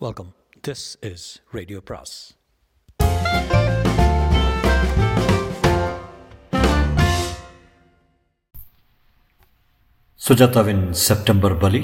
Welcome 0.00 0.30
this 0.68 0.82
is 1.00 1.40
radio 1.52 1.80
பிராஸ் 1.88 2.14
சுஜாதாவின் 10.20 10.90
September 10.90 11.56
பலி 11.56 11.80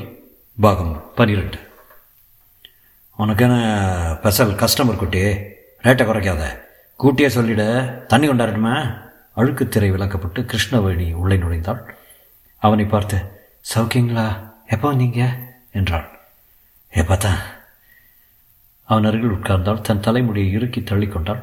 பாகம் 0.61 1.13
பனிரெண்டு. 1.15 1.59
உனக்கான 3.19 3.55
ஸ்பெஷல் 4.19 4.53
கஸ்டமர் 4.55 5.01
குட்டி 5.03 5.23
ரேட்டை 5.87 6.07
குறைக்காத. 6.11 6.43
கூட்டியே 6.99 7.31
சொல்லிட 7.39 7.63
தண்ணி 8.07 8.29
கொண்டாடணுமா 8.29 8.75
அழுக்கு 9.35 9.69
திரை 9.69 9.91
விளக்கப்பட்டு 9.91 10.43
கிருஷ்ணவேணி 10.43 11.15
உள்ளே 11.15 11.37
நுழைந்தாள். 11.37 11.83
அவனை 12.59 12.85
பார்த்து 12.85 13.19
சௌக்கியங்களா 13.75 14.29
எப்போ 14.67 14.95
வந்தீங்க? 14.95 15.25
என்றாள். 15.73 16.09
எப்போ 16.91 17.17
தான் 17.17 17.52
அவன் 18.93 19.09
அருகில் 19.09 19.37
உட்கார்ந்தாள். 19.37 19.81
தன் 19.89 20.05
தலைமுடியை 20.07 20.53
இறுக்கி 20.57 20.81
தள்ளிக்கொண்டாள். 20.81 21.43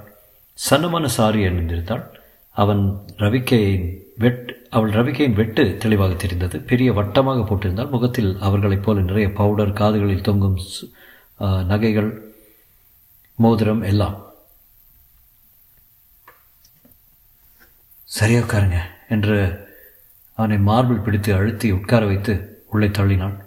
சன்னமான 0.69 1.05
சாரி 1.17 1.41
அணிந்திருந்தாள். 1.47 2.05
அவன் 2.55 2.81
ரவிக்கையின் 3.23 3.85
வெட் 4.23 4.47
அவள் 4.69 4.95
ரவிக்கையின் 4.97 5.37
வெட்டு 5.39 5.63
தெளிவாக 5.83 6.13
தெரிந்தது. 6.13 6.57
பெரிய 6.71 6.89
வட்டமாக 6.93 7.43
போட்டிருந்தால் 7.49 7.93
முகத்தில் 7.95 8.31
அவர்களைப் 8.47 8.83
போல 8.85 9.01
நிறைய 9.09 9.27
பவுடர் 9.39 9.77
காதுகளில் 9.79 10.25
தொங்கும் 10.27 10.57
நகைகள் 11.71 12.11
மோதிரம் 13.35 13.83
எல்லாம். 13.91 14.17
சரியா 18.03 18.39
உட்காருங்க 18.41 18.79
என்று 19.15 19.37
அவனை 20.39 20.57
மார்பிள் 20.69 21.03
பிடித்து 21.05 21.31
அழுத்தி 21.39 21.67
உட்கார 21.77 22.05
வைத்து 22.11 22.33
உள்ளே 22.73 22.87
தள்ளினான் 22.87 23.37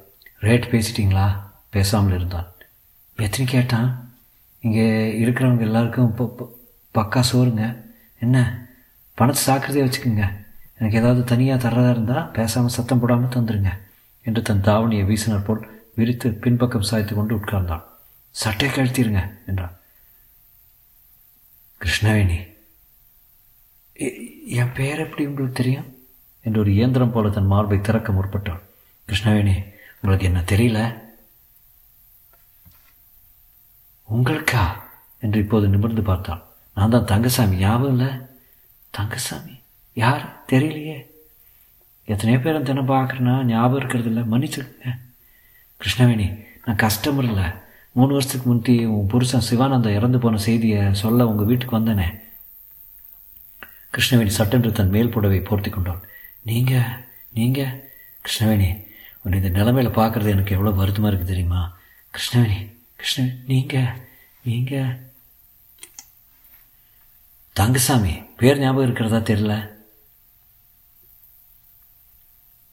ரேட் 0.47 0.69
பேசிட்டீங்களா? 0.73 1.27
பேசாமல் 1.75 2.17
இருந்தான். 2.19 2.49
எத்தனை 3.17 3.47
கேட்டான். 3.53 3.89
இங்கே 4.61 4.87
இருக்கிறவங்க 5.23 5.61
எல்லாருக்கும் 5.61 6.09
இப்போ 6.11 6.57
பக்கா 6.95 7.23
சோறுங்க. 7.33 7.77
என்ன? 8.19 8.69
பணத்தை 9.15 9.41
சாக்கிரதையாக 9.47 9.89
வச்சுக்கோங்க. 9.89 10.27
எனக்கு 10.79 10.99
ஏதாவது 10.99 11.25
தனியாக 11.25 11.69
தர்றதா 11.69 11.91
இருந்தால் 11.91 12.31
பேசாமல் 12.31 12.75
சத்தம் 12.77 13.01
போடாமல் 13.01 13.35
தந்துடுங்க 13.35 13.73
என்று 14.23 14.43
தன் 14.43 14.65
தாவணியை 14.69 15.05
வீசினார் 15.11 15.45
போல் 15.45 15.69
விரித்து 15.95 16.31
பின்பக்கம் 16.31 16.89
சாய்த்து 16.91 17.15
கொண்டு 17.15 17.37
உட்கார்ந்தான். 17.37 17.85
சட்டை 18.31 18.69
கழுத்திருங்க 18.69 19.23
என்றான். 19.47 19.77
கிருஷ்ணவேணி 21.81 22.39
என் 24.47 24.73
பெயர் 24.75 24.99
எப்படி 24.99 25.27
உங்களுக்கு 25.27 25.61
தெரியும்? 25.63 25.89
என்று 26.41 26.61
ஒரு 26.61 26.75
இயந்திரம் 26.75 27.13
போல 27.13 27.29
தன் 27.29 27.47
மார்பை 27.47 27.81
திறக்க 27.81 28.13
முற்பட்டாள் 28.13 28.63
கிருஷ்ணவேணி 29.09 29.55
உங்களுக்கு 30.01 30.25
என்ன 30.25 30.41
தெரியல? 30.53 30.81
உங்களுக்கா? 34.15 34.65
என்று 35.23 35.39
இப்போது 35.41 35.67
நிமிர்ந்து 35.69 36.03
பார்த்தாள் 36.03 36.43
நான் 36.77 36.95
தான் 36.95 37.11
தங்கசாமி. 37.13 37.57
ஞாபகம் 37.57 37.93
இல்லை. 37.95 38.11
தங்கசாமி? 38.91 39.55
யார்? 39.97 40.23
தெரியலையே. 40.53 40.99
எத்தனையோ 42.09 42.39
பேரும் 42.41 42.69
தினம் 42.69 42.89
பார்க்குறேன்னா 42.89 43.35
ஞாபகம் 43.45 43.79
இருக்கிறது 43.81 44.09
இல்லை. 44.13 44.23
மன்னிச்சுக்கங்க 44.33 44.93
கிருஷ்ணவேணி 45.81 46.27
நான் 46.65 46.81
கஸ்டமர் 46.83 47.29
இல்லை. 47.31 47.47
மூணு 47.97 48.13
வருஷத்துக்கு 48.13 48.47
முந்தி 48.51 48.75
உன் 48.87 49.07
புருஷன் 49.07 49.47
சிவானந்தம் 49.49 49.97
இறந்து 49.99 50.19
போன 50.19 50.37
செய்தியை 50.37 50.83
சொல்ல 50.95 51.27
உங்கள் 51.27 51.49
வீட்டுக்கு 51.51 51.79
வந்தேனே. 51.79 52.09
கிருஷ்ணவேணி 53.95 54.33
சட்டென்று 54.39 54.73
தன் 54.73 54.93
மேல் 54.97 55.15
புடவை 55.15 55.41
போர்த்தி 55.41 55.71
கொண்டாள். 55.71 56.03
நீங்கள் 56.51 56.93
நீங்கள் 57.39 57.75
கிருஷ்ணவேணி 58.25 58.71
உன்னை 59.23 59.43
இந்த 59.43 59.51
நிலைமையில 59.59 59.91
பார்க்குறது 59.99 60.35
எனக்கு 60.37 60.55
எவ்வளோ 60.57 60.73
வருத்தமாக 60.79 61.11
இருக்குது 61.11 61.33
தெரியுமா? 61.33 61.61
கிருஷ்ணவேணி 62.15 62.59
கிருஷ்ணன் 63.03 63.45
நீங்கள் 63.47 63.89
நீங்கள் 64.43 65.11
தங்கசாமி 67.53 68.23
பேர் 68.37 68.59
ஞாபகம் 68.59 68.85
இருக்கிறதா 68.85 69.17
தெரியல? 69.17 69.71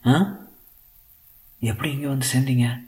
ஆ? 0.06 0.40
எப்படி 1.60 1.92
இங்கே 1.92 2.06
வந்து 2.06 2.28
சேர்ந்தீங்க? 2.34 2.84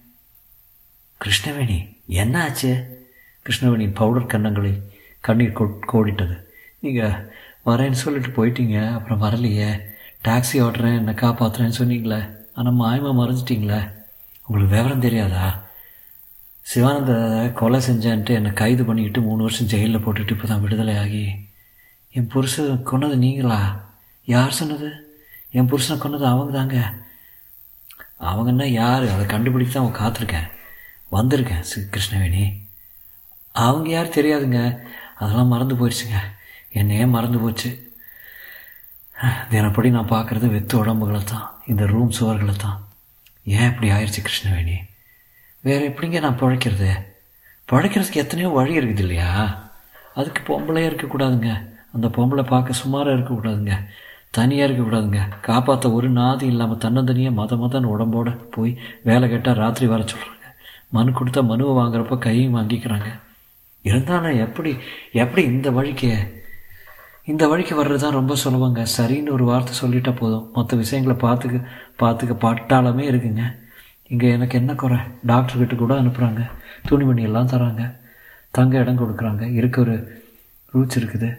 கிருஷ்ணவேணி 1.22 1.98
என்ன 2.08 2.44
ஆச்சு? 2.44 3.02
கிருஷ்ணவேணி 3.46 3.94
பவுடர் 3.94 4.26
கண்ணங்களை 4.26 4.82
கண்ணீர் 5.20 5.54
கோ 5.54 5.80
கோடிட்டது. 5.94 6.46
நீங்கள் 6.80 7.32
வரேன்னு 7.66 8.02
சொல்லிட்டு 8.04 8.46
போயிட்டீங்க 8.46 8.94
அப்புறம் 8.94 9.22
வரலையே. 9.22 9.82
டாக்ஸி 10.24 10.54
ஓட்டுறேன் 10.54 10.98
என்னை 10.98 11.14
காப்பாற்றுறேன்னு 11.14 11.80
சொன்னீங்களே. 11.80 12.38
ஆனால் 12.54 12.80
மாயமாக 12.80 13.20
மறைஞ்சிட்டிங்களே. 13.20 13.92
உங்களுக்கு 14.48 14.76
விவரம் 14.76 15.00
தெரியாதா? 15.00 15.71
சிவானந்த 16.66 17.14
கொலை 17.60 17.80
செஞ்சேன்ட்டு 17.80 18.30
என்னை 18.30 18.54
கைது 18.54 18.86
பண்ணிக்கிட்டு 18.86 19.22
மூணு 19.22 19.42
வருஷம் 19.42 19.68
ஜெயிலில் 19.68 20.04
போட்டுட்டு 20.04 20.30
இப்போ 20.30 20.48
தான் 20.48 20.62
விடுதலை 20.62 20.98
ஆகி. 20.98 21.24
என் 22.12 22.28
புருஷன் 22.28 22.84
கொன்னது 22.84 23.16
நீங்களா? 23.16 23.60
யார் 24.26 24.52
சொன்னது? 24.52 24.90
என் 25.52 25.70
புருஷனை 25.72 25.96
கொன்னது 25.98 26.26
அவங்க 26.34 26.52
தாங்க 26.58 26.78
அவங்கன்னா 28.20 28.64
யார்? 28.64 29.06
அதை 29.14 29.26
கண்டுபிடிக்க 29.26 29.72
தான் 29.74 29.84
அவன் 29.84 30.00
காத்திருக்கேன். 30.02 30.50
வந்திருக்கேன் 31.12 31.60
சி 31.60 31.82
கிருஷ்ணவேணி. 31.82 32.44
அவங்க 33.56 33.90
யார் 33.90 34.16
தெரியாதுங்க. 34.18 34.82
அதெல்லாம் 35.18 35.54
மறந்து 35.54 35.76
போயிடுச்சுங்க. 35.76 36.20
என்னையே 36.72 37.06
மறந்து 37.06 37.40
போச்சு. 37.40 37.72
தினப்படி 39.50 39.90
நான் 39.90 40.14
பார்க்குறது 40.14 40.48
வெத்து 40.54 40.78
உடம்புகளை 40.78 41.24
தான் 41.24 41.48
இந்த 41.68 41.86
ரூம் 41.86 42.16
சுவர்களை 42.20 42.56
தான் 42.56 42.80
ஏன் 43.46 43.70
இப்படி 43.72 43.90
ஆயிடுச்சு 43.92 44.22
கிருஷ்ணவேணி? 44.28 44.78
வேறு 45.64 45.88
எப்படிங்க 45.88 46.20
நான் 46.20 46.40
பிழைக்கிறது? 46.40 46.92
பிழைக்கிறதுக்கு 47.72 48.22
எத்தனையோ 48.22 48.50
வழி 48.50 48.78
இருக்குது 48.78 49.04
இல்லையா? 49.06 49.32
அதுக்கு 50.14 50.42
பொம்பளையே 50.48 50.88
இருக்கக்கூடாதுங்க. 50.90 51.50
அந்த 51.94 52.08
பொம்பளை 52.08 52.44
பார்க்க 52.44 52.74
சுமாராக 52.74 53.18
இருக்கக்கூடாதுங்க. 53.18 53.76
தனியாக 54.30 54.74
இருக்கக்கூடாதுங்க. 54.74 55.22
காப்பாற்ற 55.42 55.92
ஒரு 55.92 56.12
நாதி 56.12 56.44
இல்லாமல் 56.44 56.78
தன்னந்தனியாக 56.78 57.34
மத 57.34 57.56
மதன் 57.56 57.90
உடம்போட 57.94 58.40
போய் 58.50 58.78
வேலை 59.04 59.30
கேட்டால் 59.30 59.56
ராத்திரி 59.56 59.88
வர 59.88 60.04
சொல்கிறாங்க 60.04 60.38
மனு 60.90 61.12
கொடுத்தா 61.12 61.42
மனுவை 61.46 61.74
வாங்குறப்ப 61.84 62.18
கையும் 62.18 62.56
வாங்கிக்கிறாங்க. 62.56 63.10
இருந்தாலும் 63.82 64.40
எப்படி 64.40 64.72
எப்படி 65.12 65.48
இந்த 65.48 65.72
வழிக்கு 65.72 66.40
இந்த 67.24 67.48
வழிக்கு 67.48 67.84
வர்றது 67.84 67.96
தான் 67.96 68.18
ரொம்ப 68.20 68.34
சுலபங்க. 68.44 68.86
சரின்னு 68.98 69.30
ஒரு 69.30 69.44
வார்த்தை 69.44 69.74
சொல்லிட்டா 69.82 70.16
போதும். 70.16 70.50
மற்ற 70.54 70.78
விஷயங்களை 70.78 71.18
பார்த்துக்க 71.22 71.58
பார்த்துக்க 72.00 72.36
பட்டாளமே 72.46 73.06
இருக்குங்க. 73.12 73.44
இங்கே 74.12 74.30
எனக்கு 74.36 74.56
என்ன 74.60 74.72
குறை? 74.82 74.98
டாக்டர்கிட்ட 75.30 75.76
கூட 75.76 75.94
அனுப்புகிறாங்க 76.02 76.42
துணிமணி 76.88 77.22
எல்லாம் 77.30 77.52
தராங்க. 77.54 77.84
தங்க 78.58 78.80
இடம் 78.80 79.02
கொடுக்குறாங்க. 79.02 79.44
இருக்க 79.60 79.78
ஒரு 79.82 79.96
ரூச் 80.74 80.98
இருக்குது. 81.00 81.30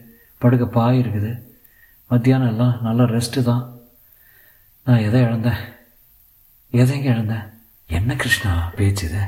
படுக்க 0.43 0.65
பாய் 0.67 1.01
இருக்குது. 1.03 1.33
மத்தியானம் 2.11 2.51
எல்லாம் 2.53 2.75
நல்ல 2.87 3.05
ரெஸ்ட்டு 3.17 3.43
தான். 3.51 3.63
நான் 4.87 5.05
எதை 5.09 5.21
இழந்தேன்? 5.27 5.61
எதைங்க 6.73 7.09
இழந்தேன்? 7.15 7.47
என்ன 7.99 8.15
கிருஷ்ணா 8.15 8.53
பேச்சு 8.79 9.05
இது? 9.09 9.23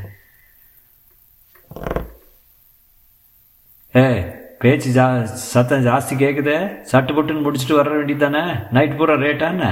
ஏய் 3.95 4.23
பேச்சு 4.63 4.91
ஜா 4.99 5.07
சத்தம் 5.53 5.87
ஜாஸ்தி 5.87 6.15
கேட்குதே 6.25 6.59
சட்டு 6.91 7.13
புட்டுன்னு 7.17 7.45
முடிச்சுட்டு 7.47 7.81
வர 7.81 7.89
வேண்டியது 7.97 8.25
தானே? 8.25 8.45
நைட் 8.77 8.99
பூரா 8.99 9.15
ரேட்டான்னு 9.25 9.71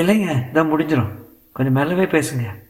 இல்லைங்க 0.00 0.30
இதான் 0.50 0.72
முடிஞ்சிடும் 0.72 1.14
கொஞ்சம் 1.56 1.74
மெல்லவே 1.74 2.04
பேசுங்க. 2.04 2.62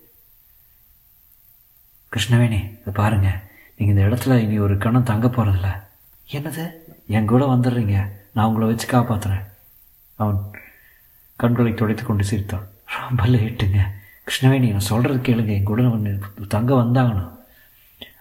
கிருஷ்ணவேணி 2.13 2.81
இதை 2.81 2.93
பாருங்க. 2.93 3.41
நீங்கள் 3.77 4.03
இந்த 4.03 4.03
இடத்துல 4.03 4.39
இனி 4.39 4.59
ஒரு 4.59 4.79
கணம் 4.79 5.03
தங்க 5.03 5.27
போகிறதில்ல 5.27 5.83
என்னது? 6.33 6.71
என் 7.07 7.27
கூட 7.27 7.47
வந்துடுறீங்க. 7.47 8.11
நான் 8.35 8.47
உங்களை 8.47 8.69
வச்சு 8.69 8.87
காப்பாற்றுறேன் 8.89 9.45
அவன் 10.15 10.37
கண்களை 11.37 11.75
துடைத்து 11.75 12.05
கொண்டு 12.05 12.25
சிரித்தான். 12.25 12.67
ரொம்ப 13.01 13.27
லேட்டுங்க. 13.27 13.81
கிருஷ்ணவேணி 14.27 14.71
நான் 14.71 14.81
சொல்கிறது 14.81 15.33
கேளுங்க. 15.33 15.47
என் 15.47 15.65
கூட 15.65 15.83
தங்க 16.49 16.75
வந்தாங்கணும் 16.75 17.39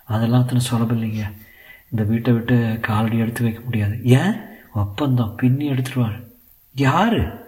அதெல்லாம் 0.05 0.41
அத்தனை 0.41 0.61
சுலபம் 0.61 1.03
இல்லைங்க 1.03 1.33
இந்த 1.89 2.03
வீட்டை 2.03 2.33
விட்டு 2.33 2.79
காலடி 2.81 3.17
எடுத்து 3.17 3.43
வைக்க 3.43 3.59
முடியாது. 3.59 4.03
ஏன்? 4.03 4.35
ஒப்பந்தம். 4.73 5.35
பின்னி 5.35 5.69
எடுத்துருவார் 5.69 6.27
யார்? 6.73 7.47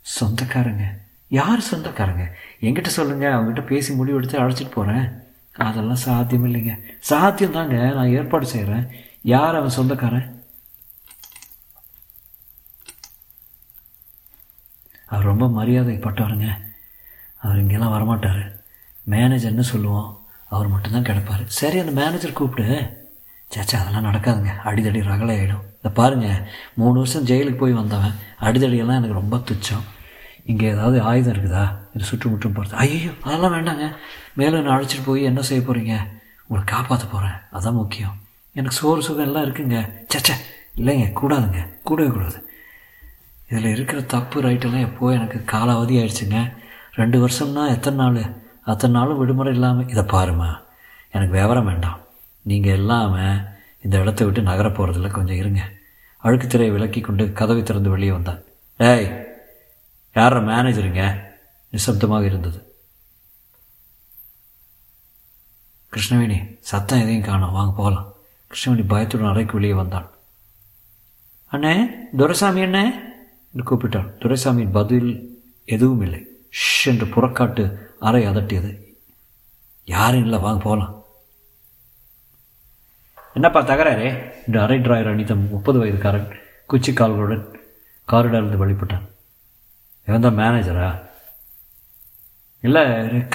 சொந்தக்காரங்க. 0.00 1.06
யார் 1.28 1.60
சொந்தக்காரங்க? 1.60 2.36
என்கிட்ட 2.60 2.86
சொல்லுங்க 2.86 3.28
அவங்ககிட்ட 3.28 3.66
பேசி 3.66 3.94
முடிவெடுத்து 3.94 4.38
அழைச்சிட்டு 4.42 4.70
போகிறேன் 4.70 5.10
அதெல்லாம் 5.52 5.94
சாத்தியம் 5.94 6.44
இல்லைங்க. 6.44 6.80
சாத்தியம் 6.98 7.52
தாங்க 7.52 7.74
நான் 7.74 8.08
ஏற்பாடு 8.08 8.46
செய்கிறேன் 8.46 8.88
யார் 9.22 9.54
அவன் 9.54 9.68
சொந்தக்காரன்? 9.68 10.42
அவர் 15.06 15.24
ரொம்ப 15.24 15.46
மரியாதைப்பட்டவருங்க. 15.46 16.48
அவர் 17.38 17.58
இங்கெல்லாம் 17.58 17.92
வரமாட்டார். 17.92 18.60
மேனேஜர்னு 19.10 19.60
சொல்லுவோம். 19.60 20.26
அவர் 20.48 20.68
மட்டும்தான் 20.68 21.02
கிடப்பார். 21.02 21.44
சரி 21.46 21.78
அந்த 21.78 21.92
மேனேஜர் 21.92 22.32
கூப்பிடு. 22.32 22.96
சேச்சா 23.54 23.76
அதெல்லாம் 23.76 24.14
நடக்காதுங்க. 24.14 24.48
அடிதடி 24.64 25.00
ரகலை 25.00 25.36
ஆகிடும் 25.36 25.66
இதை 25.78 25.92
பாருங்கள் 25.94 26.48
மூணு 26.74 26.98
வருஷம் 26.98 27.26
ஜெயிலுக்கு 27.26 27.56
போய் 27.56 27.72
வந்தவன். 27.72 28.14
அடிதடியெல்லாம் 28.40 28.98
எனக்கு 28.98 29.12
ரொம்ப 29.12 29.36
துச்சம். 29.36 29.84
இங்கே 30.50 30.66
ஏதாவது 30.74 30.98
ஆயுதம் 31.08 31.32
இருக்குதா? 31.34 31.64
இது 31.94 32.08
சுற்றுமுற்றும் 32.10 32.54
பார்த்து 32.56 32.78
ஐயோ 32.82 33.10
அதெல்லாம் 33.26 33.54
வேண்டாங்க. 33.56 33.86
மேலே 34.38 34.60
நான் 34.64 34.74
அழைச்சிட்டு 34.76 35.06
போய் 35.08 35.28
என்ன 35.30 35.40
செய்ய 35.48 35.62
போகிறீங்க 35.64 35.94
உங்களை 36.46 36.62
காப்பாற்ற 36.72 37.06
போகிறேன் 37.14 37.36
அதான் 37.56 37.78
முக்கியம். 37.80 38.14
எனக்கு 38.56 38.76
சோறு 38.80 39.00
சுகம் 39.06 39.26
எல்லாம் 39.28 39.44
இருக்குங்க. 39.46 39.78
சச்சே 40.12 40.36
இல்லைங்க 40.80 41.06
கூடாதுங்க. 41.20 41.60
கூடவே 41.88 42.10
கூடாது. 42.16 42.38
இதில் 43.50 43.72
இருக்கிற 43.74 44.00
தப்பு 44.14 44.38
ரைட்டெல்லாம் 44.46 44.86
எப்போது 44.88 45.16
எனக்கு 45.18 45.38
காலாவதி 45.52 45.94
ஆயிடுச்சுங்க. 46.00 46.40
ரெண்டு 47.00 47.18
வருஷம்னா 47.24 47.64
எத்தனை 47.76 47.98
நாள்? 48.02 48.20
அத்தனை 48.72 48.92
நாளும் 48.98 49.20
விடுமுறை 49.20 49.52
இல்லாமல் 49.56 49.90
இதை 49.92 50.04
பாருமா. 50.14 50.50
எனக்கு 51.14 51.32
விவரம் 51.38 51.68
வேண்டாம். 51.70 52.00
நீங்கள் 52.44 52.78
இல்லாமல் 52.80 53.38
இந்த 53.84 53.94
இடத்த 54.02 54.24
விட்டு 54.24 54.50
நகர 54.50 54.68
போகிறதில்ல 54.68 55.10
கொஞ்சம் 55.18 55.40
இருங்க. 55.42 55.62
அழுக்கு 56.24 56.46
திரையை 56.46 56.72
விலக்கி 56.74 57.00
கொண்டு 57.00 57.24
கதவை 57.38 57.62
திறந்து 57.62 57.90
வெளியே 57.94 58.12
வந்தான் 58.14 58.40
டேய் 58.80 59.08
யார 60.14 60.40
மேனேஜருங்க 60.40 61.22
நிசப்தமாக 61.72 62.24
இருந்தது. 62.24 62.72
கிருஷ்ணவேணி 65.92 66.56
சத்தம் 66.60 67.00
எதையும் 67.00 67.22
காணும். 67.22 67.52
வாங்க 67.52 67.76
போகலாம். 67.76 68.12
கிருஷ்ணவேணி 68.50 68.84
பயத்துடன் 68.88 69.30
அறைக்கு 69.30 69.52
வெளியே 69.52 69.72
வந்தான். 69.72 70.10
அண்ணே 71.52 71.86
துரைசாமி 72.16 72.60
அண்ணே? 72.60 72.94
என்று 73.54 73.64
கூப்பிட்டான். 73.64 74.10
துரைசாமியின் 74.18 74.72
பதில் 74.72 75.42
எதுவும் 75.64 76.00
இல்லை. 76.00 76.26
ஷ் 76.50 76.86
என்று 76.86 77.06
புறக்காட்டு 77.06 77.76
அறை 78.00 78.26
அதட்டியது. 78.26 78.82
யாரும் 79.84 80.22
இல்லை 80.22 80.38
வாங்க 80.38 80.62
போகலாம். 80.62 81.02
என்னப்பா 83.34 83.62
தகராறே? 83.62 84.32
என்று 84.46 84.60
அரை 84.60 84.78
டிராயர் 84.78 85.08
அணித்த 85.08 85.48
முப்பது 85.48 85.84
வயதுக்காரன் 85.84 86.36
குச்சி 86.66 86.92
கால்களுடன் 86.92 87.58
காரிடாரிலிருந்து 88.08 88.66
வழிபட்டான் 88.66 89.16
இவன் 90.08 90.20
தான் 90.20 90.38
மேனேஜரா 90.38 91.06
இல்லை 92.60 92.82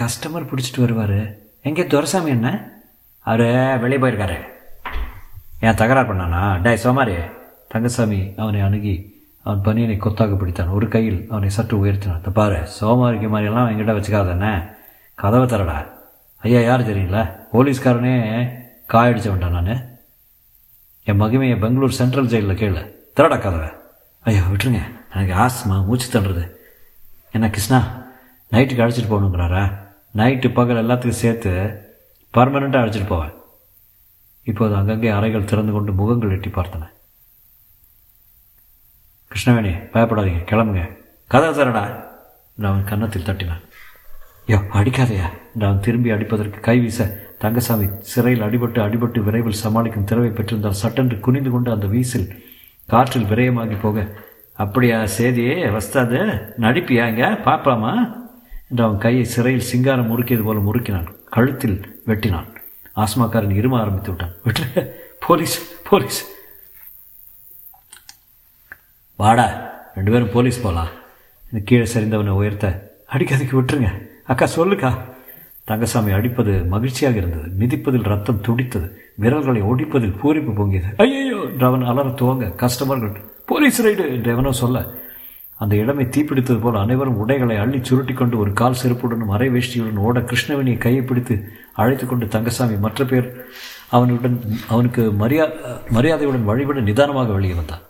கஸ்டமர் 0.02 0.48
பிடிச்சிட்டு 0.48 0.80
வருவார். 0.80 1.36
எங்கே 1.62 1.84
துரசாமி 1.84 2.28
என்ன? 2.28 2.72
அவர் 3.20 3.80
வெளியே 3.80 4.02
போயிருக்காரு. 4.02 4.38
ஏன் 5.60 5.76
தகராறு 5.76 6.14
பண்ணானா? 6.14 6.62
டே 6.62 6.74
சோமாரி 6.76 7.32
தங்கசாமி 7.68 8.34
அவனை 8.38 8.62
அணுகி 8.62 9.26
அவன் 9.44 9.64
பனியனை 9.66 9.98
கொத்தாக 9.98 10.34
பிடித்தான். 10.34 10.72
ஒரு 10.72 10.88
கையில் 10.88 11.28
அவனை 11.30 11.50
சற்று 11.50 11.86
உயர்த்தினான். 11.86 12.22
தப்பாரு 12.26 12.32
பாரு 12.32 12.68
சோமாரிக்கு 12.82 13.30
மாதிரியெல்லாம் 13.30 13.70
என்கிட்ட 13.72 13.96
வச்சுக்காதண்ணே 14.00 14.76
கதவை 15.14 15.48
தரடா. 15.48 15.88
ஐயா 16.42 16.60
யார் 16.60 16.88
தெரியுங்களா? 16.90 17.40
போலீஸ்காரனே 17.54 18.50
காயடிச்ச 18.94 19.30
வேண்டாம் 19.30 19.52
நான். 19.52 19.86
என் 21.04 21.22
மகிமையை 21.22 21.60
பெங்களூர் 21.60 21.92
சென்ட்ரல் 21.92 22.28
ஜெயிலில் 22.28 22.58
கேளு. 22.58 22.92
திரடா 23.14 23.38
கதவை. 23.38 23.68
ஐயா 24.20 24.42
விட்டுருங்க. 24.42 24.82
எனக்கு 25.14 25.34
ஆஸ்மா 25.34 25.86
மூச்சு 25.86 26.20
தண்டுறது 26.20 26.53
என்ன 27.34 27.46
கிருஷ்ணா 27.50 27.80
நைட்டுக்கு 28.52 28.84
அழைச்சிட்டு 28.84 29.12
போகணுங்கிறாரா? 29.12 29.64
நைட்டு 30.20 30.48
பகல் 30.58 30.82
எல்லாத்துக்கும் 30.82 31.22
சேர்த்து 31.22 31.52
பர்மனெண்ட்டாக 32.34 32.84
அழைச்சிட்டு 32.84 33.08
போவேன் 33.08 33.34
இப்போது 34.48 34.74
அங்கங்கே 34.80 35.10
அறைகள் 35.18 35.50
திறந்து 35.52 35.72
கொண்டு 35.72 35.92
முகங்கள் 35.94 36.34
எட்டி 36.36 36.50
பார்த்தன. 36.50 36.88
கிருஷ்ணவேணி 39.32 39.72
பயப்படாதீங்க 39.94 40.42
கிளம்புங்க. 40.52 40.84
கதை 41.32 41.50
தரடா 41.50 41.84
என்று 42.56 42.68
அவன் 42.72 42.90
கன்னத்தில் 42.90 43.28
தட்டினான். 43.30 43.64
யோ 44.52 44.58
அடிக்காதையா 44.80 45.28
என்று 45.54 45.66
அவன் 45.68 45.84
திரும்பி 45.86 46.10
அடிப்பதற்கு 46.16 46.60
கை 46.60 46.78
வீச 46.80 47.00
தங்கசாமி 47.44 47.88
சிறையில் 48.12 48.46
அடிபட்டு 48.48 48.80
அடிபட்டு 48.88 49.20
விரைவில் 49.28 49.62
சமாளிக்கும் 49.64 50.08
திறவை 50.10 50.30
பெற்றிருந்தால் 50.30 50.82
சட்டென்று 50.82 51.16
குனிந்து 51.20 51.52
கொண்டு 51.52 51.70
அந்த 51.72 51.88
வீசில் 51.94 52.28
காற்றில் 52.90 53.30
விரயமாகி 53.32 53.78
போக 53.82 53.98
அப்படியா 54.54 54.98
சேதியே 55.18 55.72
வஸ்தாது 55.72 56.18
நடிப்பியா 56.60 57.08
இங்க? 57.08 57.30
பாப்பாமா 57.46 57.94
என்று 58.70 58.84
அவன் 58.84 58.98
கையை 58.98 59.24
சிறையில் 59.24 59.70
சிங்காரம் 59.72 60.10
முறுக்கியது 60.12 60.44
போல 60.44 60.60
முறுக்கினான். 60.60 61.08
கழுத்தில் 61.30 62.04
வெட்டினான். 62.08 62.48
ஆஸ்மாக்காரன் 62.96 63.58
இரும 63.60 63.80
ஆரம்பித்து 63.80 64.10
விட்டான். 64.10 64.34
விட்டு 64.44 65.08
போலீஸ் 65.20 65.84
போலீஸ். 65.90 66.32
வாடா 69.16 69.72
ரெண்டு 69.96 70.12
பேரும் 70.12 70.32
போலீஸ் 70.32 70.62
போகலாம் 70.62 70.88
இந்த 71.52 71.64
கீழே 71.66 71.92
சரிந்தவனை 71.94 72.30
உயர்த்த 72.30 72.96
அடிக்காதுக்கு 73.10 73.56
விட்டுருங்க. 73.60 73.92
அக்கா 74.24 74.46
சொல்லுக்கா. 74.46 74.92
தங்கசாமி 75.66 76.12
அடிப்பது 76.12 76.64
மகிழ்ச்சியாக 76.64 77.18
இருந்தது. 77.18 77.48
மிதிப்பதில் 77.60 78.04
ரத்தம் 78.04 78.42
துடித்தது. 78.42 78.88
விரல்களை 79.16 79.62
ஒடிப்பதில் 79.62 80.18
பூரிப்பு 80.24 80.52
பொங்கியது. 80.60 80.90
ஐயோ 80.98 81.38
என்று 81.52 81.66
அவன் 81.66 81.84
அலற 81.84 82.10
துவங்க 82.10 82.56
கஸ்டமர்கள் 82.56 83.32
போலீஸ் 83.46 83.82
ரைடு 83.82 84.04
என்று 84.10 84.32
எவனோ 84.32 84.52
சொல்ல 84.52 85.02
அந்த 85.60 85.76
இடமை 85.76 86.06
தீப்பிடித்தது 86.06 86.62
போல் 86.62 86.76
அனைவரும் 86.76 87.18
உடைகளை 87.18 87.58
அள்ளி 87.58 87.80
சுருட்டி 87.84 88.14
கொண்டு 88.14 88.38
ஒரு 88.38 88.54
கால் 88.54 88.80
செருப்புடன் 88.84 89.26
மறை 89.26 89.50
வேஷ்டியுடன் 89.50 90.00
ஓட 90.06 90.20
கிருஷ்ணவேணியை 90.20 90.78
கையை 90.78 91.02
பிடித்து 91.02 91.36
அழைத்து 91.74 92.06
கொண்டு 92.06 92.28
தங்கசாமி 92.28 92.76
மற்ற 92.76 93.06
பேர் 93.06 93.28
அவனுடன் 93.90 94.38
அவனுக்கு 94.68 95.12
மரியா 95.12 95.46
மரியாதையுடன் 95.90 96.44
வழிபட 96.44 96.80
நிதானமாக 96.80 97.32
வெளியே 97.32 97.54
வந்தான். 97.54 97.84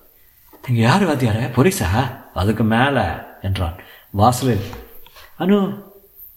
நீங்கள் 0.67 0.85
யார் 0.85 1.03
வாத்தியார? 1.03 1.39
பொரிசா 1.55 1.87
அதுக்கு 2.33 2.63
மேலே 2.63 3.05
என்றான். 3.41 3.77
வாசலில். 4.11 4.67
அனு 5.39 5.83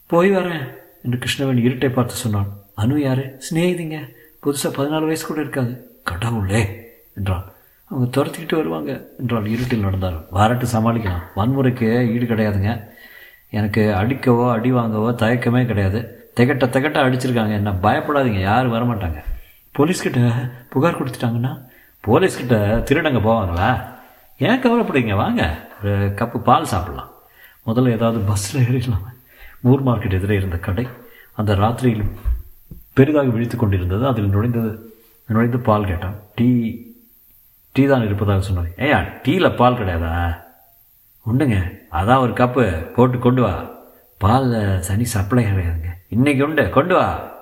போய் 0.06 0.30
வரேன் 0.30 0.64
என்று 1.02 1.18
கிருஷ்ணவேணி 1.18 1.64
இருட்டை 1.66 1.92
பார்த்து 1.92 2.14
சொன்னான். 2.14 2.50
அனு 2.76 2.96
யாரு? 2.96 3.40
சிநேகிதிங்க. 3.46 3.98
புதுசாக 4.42 4.76
பதினாலு 4.78 5.10
வயசு 5.10 5.26
கூட 5.26 5.40
இருக்காது. 5.40 6.00
கடவுளே 6.04 6.62
என்றான். 7.16 7.46
அவங்க 7.88 8.20
துரத்திக்கிட்டு 8.20 8.54
வருவாங்க 8.54 9.08
என்றால் 9.18 9.46
இருட்டில் 9.46 9.80
நடந்தார் 9.80 10.24
வாரட்டு 10.32 10.66
சமாளிக்கலாம். 10.72 11.22
வன்முறைக்கு 11.36 12.08
ஈடு 12.12 12.24
கிடையாதுங்க. 12.24 12.84
எனக்கு 13.50 13.94
அடிக்கவோ 13.94 14.50
அடி 14.50 14.72
வாங்கவோ 14.72 15.14
தயக்கமே 15.14 15.66
கிடையாது. 15.66 16.30
திகட்ட 16.36 16.64
திகட்ட 16.64 16.98
அடிச்சிருக்காங்க. 17.06 17.52
என்ன 17.52 17.70
பயப்படாதீங்க. 17.70 18.40
யாரும் 18.40 18.72
வரமாட்டாங்க. 18.72 19.22
போலீஸ்கிட்ட 19.78 20.50
புகார் 20.70 21.00
கொடுத்துட்டாங்கன்னா 21.00 21.64
போலீஸ்கிட்ட 22.06 22.56
திருடங்க 22.88 23.20
போவாங்களா? 23.20 23.84
ஏன் 24.38 24.62
கவலைப்படுங்க 24.62 25.14
வாங்க. 25.16 25.68
ஒரு 25.84 25.94
கப்பு 25.94 26.38
பால் 26.38 26.64
சாப்பிடலாம். 26.64 27.10
முதல்ல 27.66 27.90
ஏதாவது 27.90 28.18
பஸ்ஸில் 28.20 28.62
ஏறிடலாம். 28.62 29.06
மூர் 29.60 29.86
மார்க்கெட் 29.86 30.12
எதிரே 30.12 30.36
இருந்த 30.36 30.56
கடை. 30.56 30.86
அந்த 31.32 31.54
ராத்திரியில் 31.54 32.10
பெரிதாக 32.92 33.26
விழித்து 33.26 33.56
கொண்டிருந்தது. 33.56 34.06
அதில் 34.06 34.36
நுழைந்தது 34.36 34.78
நுழைந்து 35.26 35.58
பால் 35.58 35.86
கேட்டான் 35.86 36.14
டீ 36.34 36.84
டீ 37.76 37.86
தான் 37.86 38.04
இருப்பதாக 38.04 38.40
சொன்னார். 38.40 38.68
ஏயா 38.76 38.98
டீயில் 39.24 39.56
பால் 39.56 39.74
கிடையாதா? 39.74 40.36
உண்டுங்க. 41.26 41.78
அதான் 41.92 42.20
ஒரு 42.20 42.32
கப்பு. 42.32 42.92
போட்டு 42.92 43.18
கொண்டு 43.18 43.42
வா. 43.42 43.70
பாலில் 44.18 44.82
சனி 44.82 45.04
சப்ளை 45.04 45.44
கிடையாதுங்க. 45.44 45.90
இன்னைக்கு 46.08 46.44
உண்டு. 46.44 46.70
கொண்டு 46.70 46.94
வா. 46.94 47.32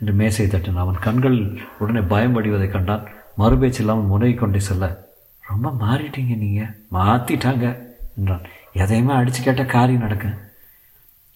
என்று 0.00 0.12
மேசையை 0.12 0.54
தட்டினான். 0.54 0.78
அவன் 0.78 0.98
கண்கள் 0.98 1.58
உடனே 1.78 2.00
பயம் 2.00 2.32
வடிவதை 2.32 2.68
கண்டான். 2.68 3.08
மறுபேச்சு 3.38 3.80
இல்லாமல் 3.80 4.04
முனை 4.04 4.34
கொண்டே 4.34 4.58
செல்ல 4.58 5.08
ரொம்ப 5.40 5.74
மாறிட்டீங்க 5.80 6.38
நீங்கள் 6.38 6.70
மாற்றிட்டாங்க 6.92 7.78
என்றான். 8.18 8.40
எதையுமே 8.72 9.12
அடித்து 9.12 9.42
கேட்டால் 9.42 9.66
காரியம் 9.66 10.00
நடக்கும் 10.00 10.34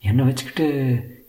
என்னை 0.00 0.24
வச்சுக்கிட்டு 0.24 0.66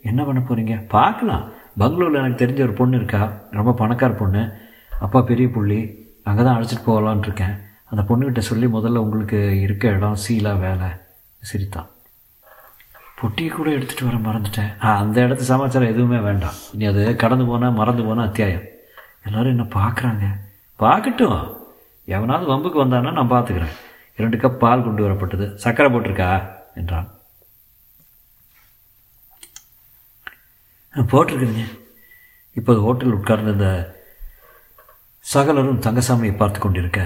என்ன 0.02 0.24
பண்ண 0.24 0.40
போகிறீங்க 0.40 0.88
பார்க்கலாம். 0.88 1.48
பெங்களூரில் 1.78 2.18
எனக்கு 2.18 2.46
தெரிஞ்ச 2.46 2.60
ஒரு 2.60 2.72
பொண்ணு 2.72 2.96
இருக்கா. 2.96 3.40
ரொம்ப 3.50 3.72
பணக்கார 3.72 4.12
பொண்ணு. 4.12 4.52
அப்பா 5.00 5.20
பெரிய 5.20 5.48
புள்ளி. 5.48 5.99
அங்கே 6.24 6.42
தான் 6.42 6.56
அழைச்சிட்டு 6.56 6.84
போகலான் 6.84 7.22
இருக்கேன். 7.22 7.54
அந்த 7.84 8.02
பொண்ணுக்கிட்ட 8.08 8.38
சொல்லி 8.38 8.66
முதல்ல 8.66 9.04
உங்களுக்கு 9.04 9.60
இருக்க 9.60 9.88
இடம் 9.88 10.18
சீலா 10.28 10.58
வேலை 10.58 10.88
சிரித்தான் 11.38 11.90
பொட்டியை 13.20 13.48
கூட 13.48 13.70
எடுத்துகிட்டு 13.70 14.04
வர 14.04 14.16
மறந்துட்டேன். 14.16 14.84
ஆ 14.84 14.98
அந்த 14.98 15.26
இடத்து 15.26 15.46
சமாச்சாரம் 15.52 15.88
எதுவுமே 15.88 16.18
வேண்டாம். 16.18 16.58
நீ 16.72 16.84
அது 16.84 17.16
கடந்து 17.16 17.44
போனால் 17.44 17.72
மறந்து 17.72 18.02
போனால் 18.04 18.26
அத்தியாயம். 18.26 18.62
எல்லோரும் 19.24 19.58
என்ன 19.58 19.62
பார்க்குறாங்க? 19.62 20.26
பார்க்கட்டும். 20.78 21.56
எவனாவது 22.04 22.52
வம்புக்கு 22.52 22.84
வந்தானா 22.84 23.12
நான் 23.12 23.30
பார்த்துக்கிறேன். 23.30 23.74
இரண்டு 24.16 24.36
கப் 24.36 24.58
பால் 24.58 24.84
கொண்டு 24.84 25.02
வரப்பட்டது. 25.08 25.54
சர்க்கரை 25.54 25.92
போட்டிருக்கா? 25.92 26.50
என்றான். 26.74 27.08
போட்டிருக்குதுங்க. 30.94 31.78
இப்போது 32.52 32.80
ஹோட்டல் 32.80 33.14
உட்கார்ந்திருந்த 33.14 33.98
சகலரும் 35.24 35.82
தங்கசாமியை 35.82 36.36
பார்த்து 36.36 36.60
கொண்டிருக்க 36.60 37.00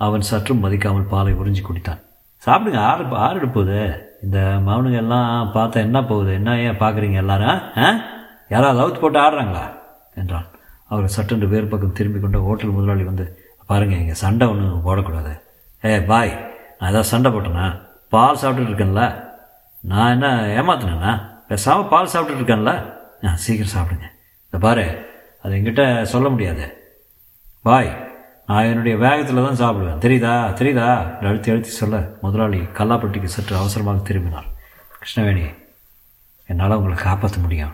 அவன் 0.00 0.20
சற்றும் 0.20 0.62
மதிக்காமல் 0.64 1.06
பாலை 1.06 1.32
உறிஞ்சி 1.32 1.62
குடித்தான். 1.62 2.00
சாப்பிடுங்க 2.42 2.78
ஆறு 2.78 3.04
ஆறு 3.16 3.48
போகுது 3.48 3.76
இந்த 4.22 4.38
மவனுங்க 4.66 4.96
எல்லாம் 4.96 5.52
பார்த்தா 5.54 5.74
என்ன 5.74 6.04
போகுது? 6.04 6.32
என்ன 6.34 6.60
ஏன் 6.60 6.78
பார்க்குறீங்க 6.78 7.14
எல்லாரும் 7.14 7.60
ஆ? 7.76 8.00
யாராவது 8.48 8.80
அவுத்து 8.82 9.00
போட்டு 9.00 9.18
ஆடுறாங்களா? 9.18 9.64
என்றான். 10.14 10.46
அவர் 10.86 11.06
சட்டென்று 11.06 11.48
வேறு 11.48 11.66
பக்கம் 11.66 11.92
திரும்பி 11.92 12.20
கொண்ட 12.20 12.38
ஹோட்டல் 12.38 12.70
முதலாளி 12.70 13.04
வந்து 13.04 13.24
பாருங்கள் 13.66 13.98
இங்கே 13.98 14.12
சண்டை 14.14 14.48
ஒன்றும் 14.48 14.84
போடக்கூடாது. 14.84 15.32
ஏ 15.84 16.02
பாய் 16.02 16.32
நான் 16.78 16.90
ஏதாவது 16.90 17.04
சண்டை 17.04 17.30
போட்டேனா? 17.30 17.66
பால் 18.08 18.36
சாப்பிட்டுட்டு 18.36 18.72
இருக்கேன்ல. 18.72 19.04
நான் 19.82 20.10
என்ன 20.10 20.26
ஏமாத்தினேண்ணா 20.62 21.12
பேசாமல் 21.48 21.88
பால் 21.88 22.06
சாப்பிட்டுட்டு 22.06 22.42
இருக்கேன்ல. 22.42 22.72
ஆ 23.24 23.34
சீக்கிரம் 23.34 23.74
சாப்பிடுங்க. 23.76 24.06
இந்த 24.44 24.58
பாரு 24.58 25.12
அது 25.42 25.54
என்கிட்ட 25.54 26.02
சொல்ல 26.02 26.28
முடியாது. 26.28 26.83
பாய் 27.66 27.90
நான் 28.48 28.66
என்னுடைய 28.70 28.94
வேகத்தில் 29.02 29.44
தான் 29.44 29.60
சாப்பிடுவேன். 29.60 30.00
தெரியுதா? 30.04 30.32
தெரியுதா? 30.58 30.88
அழுத்தி 31.28 31.50
அழுத்தி 31.52 31.70
சொல்ல 31.76 31.98
முதலாளி 32.24 32.58
கல்லாப்பட்டிக்கு 32.78 33.28
சற்று 33.34 33.54
அவசரமாக 33.60 34.02
திரும்பினார். 34.08 34.48
கிருஷ்ணவேணி 34.98 35.44
என்னால் 36.48 36.76
உங்களை 36.78 36.96
காப்பாற்ற 37.02 37.38
முடியும். 37.44 37.72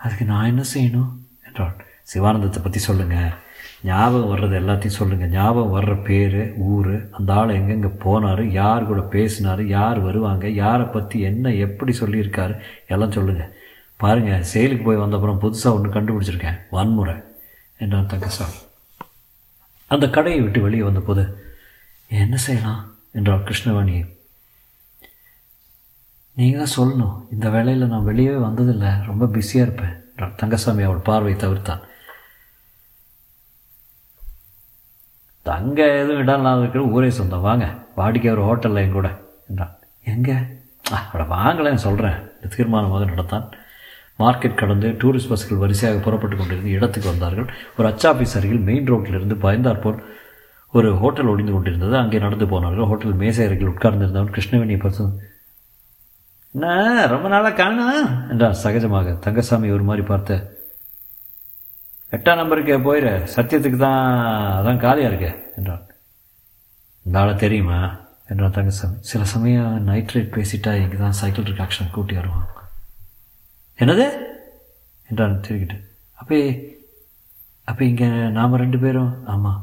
அதுக்கு 0.00 0.24
நான் 0.24 0.50
என்ன 0.52 0.64
செய்யணும்? 0.74 1.10
என்றான் 1.46 1.74
சிவானந்தத்தை 2.10 2.60
பற்றி 2.62 2.82
சொல்லுங்கள் 2.88 3.32
ஞாபகம் 3.88 4.30
வர்றது 4.32 4.54
எல்லாத்தையும் 4.60 4.98
சொல்லுங்கள் 4.98 5.32
ஞாபகம் 5.38 5.74
வர்ற 5.76 5.94
பேர் 6.08 6.38
ஊர் 6.72 6.92
அந்த 7.18 7.32
ஆள் 7.38 7.56
எங்கெங்கே 7.56 7.90
போனார் 8.04 8.42
யார் 8.60 8.88
கூட 8.90 9.00
பேசினார் 9.16 9.62
யார் 9.76 10.00
வருவாங்க 10.00 10.46
யாரை 10.62 10.86
பற்றி 10.86 11.18
என்ன 11.30 11.54
எப்படி 11.66 11.94
சொல்லியிருக்காரு 12.00 12.56
எல்லாம் 12.94 13.16
சொல்லுங்கள் 13.18 13.52
பாருங்கள் 13.96 14.48
செயலுக்கு 14.52 14.84
போய் 14.84 15.02
வந்தப்புறம் 15.04 15.42
புதுசாக 15.44 15.76
ஒன்று 15.78 15.96
கண்டுபிடிச்சிருக்கேன். 15.96 16.60
வன்முறை 16.76 17.16
என்றான் 17.80 18.10
தங்கசாமி. 18.14 18.58
அந்த 19.86 20.10
கடையை 20.10 20.40
விட்டு 20.40 20.60
வெளியே 20.60 20.82
வந்தபோது 20.82 21.44
என்ன 22.08 22.36
செய்யலாம்? 22.36 22.96
என்றாள் 23.12 23.44
கிருஷ்ணவாணி. 23.44 24.14
நீங்கள் 26.32 26.62
தான் 26.62 26.76
சொல்லணும். 26.76 27.32
இந்த 27.32 27.50
வேலையில் 27.50 27.86
நான் 27.86 28.06
வெளியவே 28.06 28.38
வந்ததில்லை. 28.44 29.04
ரொம்ப 29.06 29.26
பிஸியாக 29.26 29.70
இருப்பேன் 29.70 29.94
என்றாள். 30.10 30.34
தங்கசாமி 30.36 30.82
அவள் 30.82 31.06
பார்வை 31.08 31.34
தவிர்த்தான். 31.34 31.82
தங்க 35.42 35.98
எதுவும் 35.98 36.26
இடம்லாம் 36.26 36.58
இருக்கிற 36.58 36.84
ஊரே 36.84 37.10
சொந்தம். 37.10 37.40
வாங்க. 37.40 37.66
வாடிக்கை 37.96 38.30
ஒரு 38.30 38.42
ஹோட்டலில் 38.42 38.82
என் 38.84 38.92
கூட 38.92 39.20
என்றான் 39.48 39.78
எங்கே? 40.04 40.36
அட 41.12 41.22
வாங்கலன்னு 41.22 41.84
சொல்கிறேன் 41.86 42.18
தீர்மானமாக 42.40 43.06
நடத்தான் 43.06 43.46
மார்க்கெட் 44.18 44.60
கடந்து 44.60 44.88
டூரிஸ்ட் 45.00 45.30
பஸ்கள் 45.30 45.62
வரிசையாக 45.62 45.98
புறப்பட்டு 46.04 46.36
கொண்டிருந்து 46.36 46.76
இடத்துக்கு 46.76 47.08
வந்தார்கள். 47.12 47.48
ஒரு 47.78 47.86
அச்சாபீஸ் 47.92 48.36
அருகில் 48.38 48.66
மெயின் 48.68 48.88
ரோட்டிலிருந்து 48.90 49.36
பயந்தாற்போல் 49.44 49.98
ஒரு 50.74 50.88
ஹோட்டல் 51.02 51.30
ஒளிந்து 51.32 51.52
கொண்டிருந்தது. 51.54 51.94
அங்கே 52.02 52.18
நடந்து 52.24 52.46
போனார்கள். 52.52 52.88
ஹோட்டல் 52.90 53.18
மேசை 53.22 53.44
அருகில் 53.46 53.72
உட்கார்ந்திருந்தவன் 53.74 54.34
கிருஷ்ணவேணியை 54.36 54.80
பார்த்து 54.84 55.06
என்ன 56.54 56.66
ரொம்ப 57.12 57.26
நாளாக 57.32 57.56
காணா 57.60 57.86
என்றார். 58.32 58.60
சகஜமாக 58.64 59.08
தங்கசாமி 59.26 59.74
ஒரு 59.76 59.84
மாதிரி 59.88 60.04
பார்த்த 60.10 60.38
எட்டாம் 62.12 62.40
நம்பருக்கு 62.40 62.74
போயிரு. 62.88 63.12
சத்தியத்துக்கு 63.34 63.78
தான் 63.86 64.02
அதான் 64.58 64.82
காலியாக 64.84 65.10
இருக்கு 65.10 65.30
என்றான் 65.58 65.84
இந்த 67.06 67.16
ஆளை 67.22 67.34
தெரியுமா 67.44 67.80
என்றான் 68.32 68.56
தங்கசாமி. 68.58 68.96
சில 69.10 69.24
சமயம் 69.34 69.74
நைட்ரேட் 69.90 70.34
பேசிட்டா 70.36 70.72
இங்கே 70.82 70.98
தான் 71.04 71.18
சைக்கிள் 71.20 71.50
ரிகாக்ஷன் 71.52 71.94
கூட்டி 71.96 72.14
வருவான். 72.20 72.46
என்னது? 73.78 74.06
என்றான் 75.10 75.42
திருக்கிட்டு 75.46 75.78
அப்போ 76.20 76.36
அப்போ 77.70 77.82
இங்கே 77.90 78.06
நாம் 78.36 78.60
ரெண்டு 78.62 78.78
பேரும்? 78.82 79.12
ஆமாம் 79.32 79.60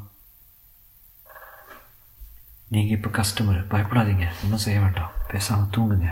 நீங்கள் 2.73 2.95
இப்போ 2.97 3.09
கஸ்டமர் 3.17 3.59
பயப்படாதீங்க. 3.71 4.25
ஒன்றும் 4.43 4.63
செய்ய 4.65 4.77
வேண்டாம். 4.83 5.11
பேசாமல் 5.31 5.71
தூங்குங்க. 5.75 6.09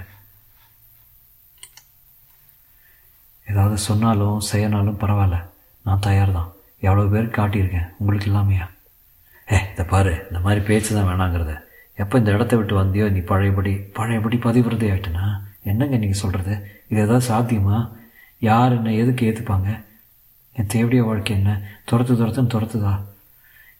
ஏதாவது 3.47 3.77
சொன்னாலும் 3.87 4.41
செய்யனாலும் 4.51 4.99
பரவாயில்ல. 5.03 5.37
நான் 5.85 6.03
தயார் 6.07 6.35
தான் 6.37 6.49
எவ்வளோ 6.87 7.05
பேர் 7.13 7.35
காட்டியிருக்கேன்? 7.37 7.89
உங்களுக்கு 7.99 8.29
இல்லாமையா? 8.29 8.65
ஏ 9.53 9.59
இதை 9.71 9.85
பாரு. 9.93 10.13
இந்த 10.29 10.39
மாதிரி 10.45 10.61
பேச்சு 10.69 10.91
தான் 10.97 11.09
வேணாங்கிறத. 11.11 11.53
எப்போ 12.03 12.17
இந்த 12.21 12.31
இடத்த 12.35 12.55
விட்டு 12.57 12.75
வந்தியோ? 12.81 13.07
நீ 13.15 13.21
பழையபடி 13.31 13.73
பழையபடி 13.97 14.39
பதிவிரதை 14.47 14.89
ஆகிட்டுனா 14.91 15.25
என்னங்க 15.71 15.97
நீங்கள் 16.03 16.21
சொல்கிறது 16.23 16.53
இது 16.91 17.01
ஏதாவது 17.01 17.25
சாத்தியமா? 17.31 17.77
யார் 18.39 18.75
என்ன 18.77 18.93
எதுக்கு 18.93 19.25
ஏற்றுப்பாங்க 19.29 19.69
என் 20.57 20.71
தேவடைய 20.73 21.01
வாழ்க்கை 21.05 21.35
என்ன? 21.35 21.51
துரத்து 21.89 22.13
துரத்துன்னு 22.13 22.53
துரத்துதா? 22.55 22.93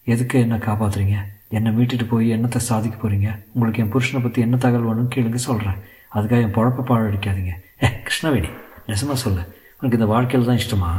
எதுக்கு 0.03 0.39
என்ன 0.39 0.56
காப்பாற்றுறீங்க 0.56 1.18
என்னை 1.58 1.72
மீட்டுட்டு 1.77 2.06
போய் 2.08 2.27
என்னத்தை 2.36 2.60
சாதிக்க 2.68 2.96
போகிறீங்க 2.98 3.30
உங்களுக்கு 3.53 3.82
என் 3.84 3.91
புருஷனை 3.94 4.22
பற்றி 4.22 4.41
என்ன 4.41 4.58
தகவல் 4.58 4.88
வேணும்னு 4.89 5.15
கேளுங்க 5.15 5.41
சொல்கிறேன் 5.48 5.80
அதுக்காக 6.15 6.46
என் 6.46 6.56
பொழப்ப 6.58 6.86
பாழடிக்காதீங்க. 6.91 7.53
ஏ 7.84 7.89
கிருஷ்ணவேணி 8.06 8.50
நெசமாக 8.88 9.18
சொல்லு. 9.24 9.44
உனக்கு 9.80 9.98
இந்த 10.00 10.08
வாழ்க்கையில் 10.13 10.50
தான் 10.50 10.62
இஷ்டமா? 10.63 10.91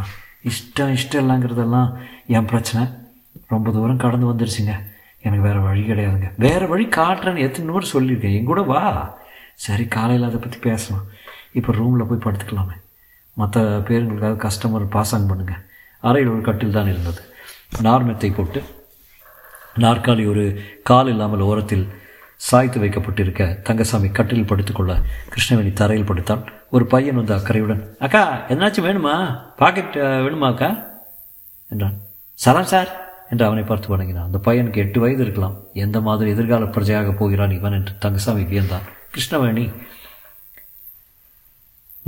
இஷ்டம் 0.51 0.93
இஷ்டம் 0.97 1.23
இல்லைங்கிறதெல்லாம் 1.23 1.91
என் 2.27 2.45
பிரச்சனை. 2.45 2.83
ரொம்ப 3.47 3.73
தூரம் 3.73 4.03
கடந்து 4.05 4.31
வந்துருச்சுங்க. 4.33 4.75
எனக்கு 5.25 5.45
வேறு 5.49 5.61
வழி 5.61 5.83
கிடையாதுங்க. 5.91 6.29
வேறு 6.37 6.69
வழி 6.69 6.87
காட்டுறேன்னு 6.99 7.45
எத்தனை 7.47 7.67
நூறு 7.71 7.87
சொல்லியிருக்கேன். 7.95 8.37
என் 8.39 8.51
கூட 8.53 8.63
வா. 8.63 8.83
சரி 9.55 9.85
காலையில் 9.97 10.29
அதை 10.29 10.41
பற்றி 10.41 10.59
பேசலாம். 10.59 11.05
இப்போ 11.53 11.73
ரூமில் 11.73 12.09
போய் 12.11 12.25
படுத்துக்கலாமே. 12.25 12.77
மற்ற 13.35 13.61
பேருங்களுக்காக 13.79 14.41
கஸ்டமர் 14.47 14.87
பாசாங் 14.95 15.29
பண்ணுங்கள் 15.31 15.63
அறையில் 16.01 16.33
ஒரு 16.33 16.41
கட்டில் 16.41 16.77
தான் 16.77 16.89
இருந்தது. 16.89 17.21
நார்மெத்தை 17.83 18.35
போட்டு 18.35 18.63
நாற்காலி 19.79 20.25
ஒரு 20.29 20.45
கால் 20.83 21.09
இல்லாமல் 21.09 21.41
ஓரத்தில் 21.41 21.85
சாய்த்து 22.37 22.79
வைக்கப்பட்டிருக்க 22.81 23.43
தங்கசாமி 23.63 24.09
கட்டில் 24.09 24.49
படுத்துக்கொள்ள 24.51 24.93
கிருஷ்ணவேணி 25.33 25.73
தரையில் 25.73 26.07
படுத்தான். 26.07 26.43
ஒரு 26.71 26.85
பையன் 26.87 27.15
வந்து 27.15 27.35
அக்கறையுடன் 27.35 27.83
அக்கா 27.99 28.23
எதனாச்சும் 28.49 28.89
வேணுமா? 28.89 29.15
பாக்கெட் 29.57 29.97
வேணுமா 30.27 30.49
அக்கா? 30.53 30.71
என்றான். 31.69 31.97
சலாம் 32.39 32.71
சார் 32.73 32.91
என்று 33.31 33.45
அவனை 33.45 33.63
பார்த்து 33.65 33.97
வணங்கினான். 33.97 34.25
அந்த 34.25 34.39
பையனுக்கு 34.45 34.77
எட்டு 34.77 35.01
வயது 35.01 35.23
இருக்கலாம். 35.23 35.57
எந்த 35.73 36.01
மாதிரி 36.01 36.31
எதிர்கால 36.31 36.65
பிரஜையாக 36.65 37.17
போகிறான் 37.17 37.51
இவன் 37.51 37.73
என்று 37.73 37.93
தங்கசாமி 37.99 38.43
வியந்தான். 38.43 38.87
கிருஷ்ணவேணி 39.15 39.65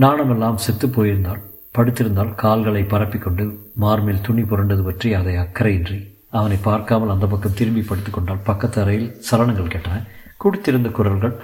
நாணமெல்லாம் 0.02 0.62
செத்து 0.64 0.86
போயிருந்தாள் 0.88 1.42
படுத்திருந்தால் 1.76 2.32
கால்களை 2.42 2.82
பரப்பிக்கொண்டு 2.92 3.44
மார்மேல் 3.82 4.24
துணி 4.26 4.42
புரண்டது 4.42 4.82
பற்றி 4.88 5.08
அதை 5.18 5.34
அக்கறையின்றி. 5.42 5.98
அவனை 6.38 6.56
பார்க்காமல் 6.68 7.12
அந்த 7.14 7.26
பக்கம் 7.32 7.56
திரும்பி 7.58 7.82
படுத்துக்கொண்டால் 7.88 8.46
பக்கத்து 8.48 8.78
அறையில் 8.82 9.10
சரணங்கள் 9.28 9.72
கேட்டன. 9.74 10.00
குடித்திருந்த 10.42 10.88
குரல்கள் 10.98 11.34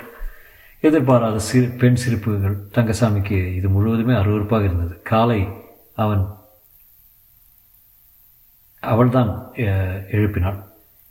எதிர்பாராத 0.88 1.38
சிறு 1.48 1.66
பெண் 1.80 2.00
சிரிப்புகள். 2.02 2.56
தங்கசாமிக்கு 2.76 3.38
இது 3.58 3.68
முழுவதுமே 3.74 4.14
அருவறுப்பாக 4.20 4.68
இருந்தது. 4.68 4.94
காலை 5.10 5.40
அவன் 6.04 6.24
அவள்தான் 8.82 9.32
எழுப்பினாள். 10.16 10.60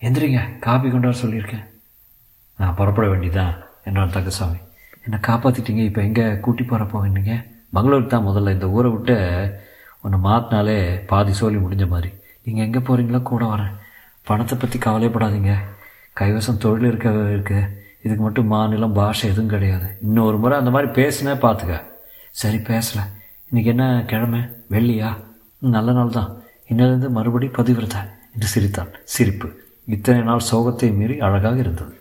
எந்திரிங்க 0.02 0.42
காப்பி 0.66 0.90
கொண்டார் 0.90 1.22
சொல்லியிருக்கேன். 1.24 1.68
நான் 2.60 2.78
புறப்பட 2.80 3.08
வேண்டிதான் 3.08 3.54
என்றான் 3.88 4.16
தங்கசாமி. 4.16 4.60
என்னை 5.04 5.20
காப்பாற்றிட்டீங்க 5.28 5.78
இப்போ 5.78 6.02
எங்கே 6.02 6.40
கூட்டி 6.40 6.64
போகிற 6.64 6.84
போகிறீங்க 6.86 7.46
மங்களூருக்கு 7.74 8.08
தான் 8.08 8.28
முதல்ல 8.28 8.52
இந்த 8.52 8.70
ஊரை 8.70 8.92
விட்டு 8.92 9.16
ஒன்று 10.02 10.18
மாற்றினாலே 10.18 11.06
பாதி 11.06 11.34
சோழி 11.34 11.56
முடிஞ்ச 11.56 11.88
மாதிரி. 11.88 12.14
நீங்கள் 12.44 12.66
எங்கே 12.66 12.80
போகிறீங்களோ 12.80 13.22
கூட 13.22 13.46
வரேன் 13.46 13.74
பணத்தை 14.24 14.58
பற்றி 14.58 14.80
கவலைப்படாதீங்க. 14.80 15.56
கைவசம் 16.14 16.58
தொழில் 16.58 16.88
இருக்க 16.88 17.10
இருக்கு. 17.10 17.78
இதுக்கு 18.02 18.24
மட்டும் 18.24 18.48
மாநிலம் 18.48 18.94
பாஷை 18.94 19.30
எதுவும் 19.30 19.50
கிடையாது. 19.50 19.98
இன்னொரு 20.02 20.38
முறை 20.38 20.58
அந்த 20.58 20.70
மாதிரி 20.70 20.92
பேசுனே 20.92 21.34
பார்த்துக்க 21.36 21.84
சரி 22.32 22.58
பேசலை. 22.58 23.04
இன்றைக்கி 23.52 23.66
என்ன 23.66 24.04
கிழமை? 24.08 24.40
வெள்ளியா? 24.70 25.18
நல்ல 25.60 25.92
நாள் 25.92 26.10
தான். 26.10 26.42
இன்னிலிருந்து 26.70 27.10
மறுபடி 27.10 27.48
பதிவிரதா. 27.48 28.02
என்று 28.34 28.48
சிரித்தான். 28.48 28.88
சிரிப்பு. 29.04 29.60
இத்தனை 29.86 30.22
நாள் 30.22 30.40
சோகத்தை 30.52 30.96
மீறி 30.96 31.20
அழகாக 31.20 31.60
இருந்தது. 31.60 31.99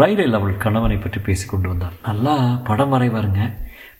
ரயிலில் 0.00 0.36
அவள் 0.38 0.62
கணவனை 0.64 0.96
பற்றி 0.96 1.20
பேசி 1.20 1.44
கொண்டு 1.46 1.68
வந்தாள். 1.68 1.94
நல்லா 2.06 2.34
படம் 2.68 2.92
வரைவாருங்க. 2.94 3.42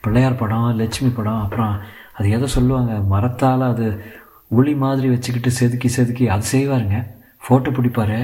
பிள்ளையார் 0.00 0.40
படம் 0.43 0.67
லட்சுமி 0.81 1.11
படம் 1.11 1.43
அப்புறம் 1.45 1.75
அது 2.17 2.26
எதை 2.37 2.49
சொல்லுவாங்க 2.49 2.93
மரத்தால் 3.12 3.64
அது 3.73 3.87
உளி 4.59 4.75
மாதிரி 4.75 5.09
வச்சுக்கிட்டு 5.09 5.50
செதுக்கி 5.50 5.88
செதுக்கி 5.88 6.28
அது 6.35 6.45
செய்வாருங்க. 6.52 6.99
ஃபோட்டோ 7.43 7.71
பிடிப்பார். 7.78 8.19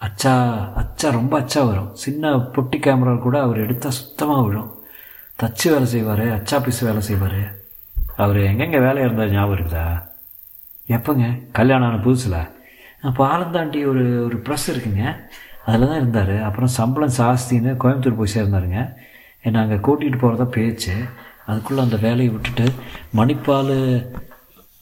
அச்சா 0.00 0.32
அச்சா 0.80 1.10
ரொம்ப 1.10 1.34
அச்சா 1.40 1.60
வரும். 1.66 1.90
சின்ன 2.04 2.32
பொட்டி 2.54 2.78
கேமரா 2.86 3.12
கூட 3.18 3.36
அவர் 3.40 3.62
எடுத்தால் 3.64 3.98
சுத்தமாக 3.98 4.42
விழும். 4.46 4.70
தச்சு 5.42 5.66
வேலை 5.72 5.86
செய்வார் 5.86 6.24
அச்சா 6.38 6.58
பீஸ் 6.58 6.80
வேலை 6.80 7.00
செய்வார். 7.00 7.40
அவர் 8.16 8.38
எங்கெங்கே 8.50 8.80
வேலையாக 8.86 9.06
இருந்தார் 9.08 9.34
ஞாபகம் 9.36 9.56
இருக்குதா? 9.56 9.86
எப்போங்க? 10.96 11.26
கல்யாணம் 11.52 11.88
ஆன 11.88 12.02
புதுசில். 12.04 12.40
அப்போ 13.08 13.22
ஆலந்தாண்டி 13.26 13.80
ஒரு 13.92 14.04
ஒரு 14.24 14.36
ப்ரெஸ் 14.46 14.66
இருக்குங்க. 14.72 15.04
அதில் 15.66 15.88
தான் 15.90 16.00
இருந்தார். 16.02 16.34
அப்புறம் 16.46 16.72
சம்பளம் 16.78 17.16
ஜாஸ்தின்னு 17.18 17.72
கோயம்புத்தூர் 17.82 18.20
போய் 18.20 18.34
சேர்ந்தாருங்க. 18.36 18.80
என்னை 19.46 19.60
அங்கே 19.62 19.78
கூட்டிகிட்டு 19.86 20.18
போகிறதா 20.18 20.46
பேச்சு. 20.56 20.94
அதுக்குள்ளே 21.46 21.82
அந்த 21.82 21.96
வேலையை 21.96 22.32
விட்டுட்டு 22.32 22.66
மணிப்பால் 23.18 23.76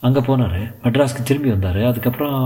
அங்கே 0.03 0.21
போனார். 0.21 0.61
மெட்ராஸ்க்கு 0.85 1.29
திரும்பி 1.29 1.51
வந்தார். 1.51 1.81
அதுக்கப்புறம் 1.91 2.39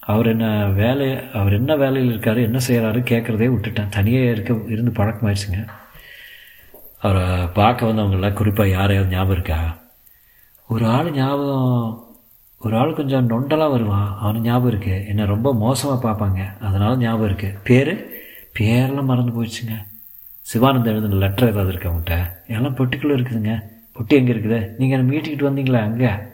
அவர் 0.00 0.26
என்ன 0.26 0.46
வேலை 0.80 1.08
அவர் 1.38 1.52
என்ன 1.52 1.72
வேலையில் 1.76 2.10
இருக்கார் 2.10 2.46
என்ன 2.48 2.58
செய்கிறாரு 2.68 3.00
கேட்குறதே 3.10 3.48
விட்டுட்டேன். 3.54 3.92
தனியாக 3.96 4.32
இருக்க 4.34 4.52
இருந்து 4.74 4.92
பழக்கமாயிடுச்சுங்க. 4.98 5.60
அவரை 7.04 7.26
பார்க்க 7.58 7.88
வந்தவங்கள 7.88 8.30
குறிப்பாக 8.32 8.74
யாரையாவது 8.76 9.14
ஞாபகம் 9.14 9.36
இருக்கா? 9.36 9.58
ஒரு 10.68 10.84
ஆள் 10.96 11.10
ஞாபகம் 11.12 12.09
ஒரு 12.60 12.78
ஆள் 12.78 12.94
கொஞ்சம் 12.94 13.28
நொண்டலாக 13.30 13.70
வருவான் 13.70 14.16
அவனுக்கு 14.18 14.48
ஞாபகம் 14.48 14.72
இருக்குது 14.72 15.06
என்னை 15.06 15.24
ரொம்ப 15.24 15.54
மோசமாக 15.54 16.10
பார்ப்பாங்க. 16.10 16.58
அதனால் 16.60 16.98
ஞாபகம் 16.98 17.28
இருக்குது 17.30 17.56
பேர்? 17.64 18.20
பேரெல்லாம் 18.58 19.04
மறந்து 19.04 19.32
போயிடுச்சுங்க. 19.36 19.88
சிவானந்த 20.42 20.90
எழுதின 20.90 21.14
லெட்டர் 21.14 21.48
ஏதாவது 21.48 21.68
இருக்கு 21.68 21.90
அவங்ககிட்ட 21.90 22.36
எல்லாம் 22.46 22.76
பொட்டிக்குள்ளே 22.76 23.16
இருக்குதுங்க. 23.16 23.54
பொட்டி 23.96 24.12
எங்கே 24.12 24.32
இருக்குது? 24.32 24.74
நீங்கள் 24.78 24.98
என்ன 24.98 25.12
மீட்டிக்கிட்டு 25.12 25.48
வந்தீங்களா 25.48 25.80
அங்கே? 25.82 26.28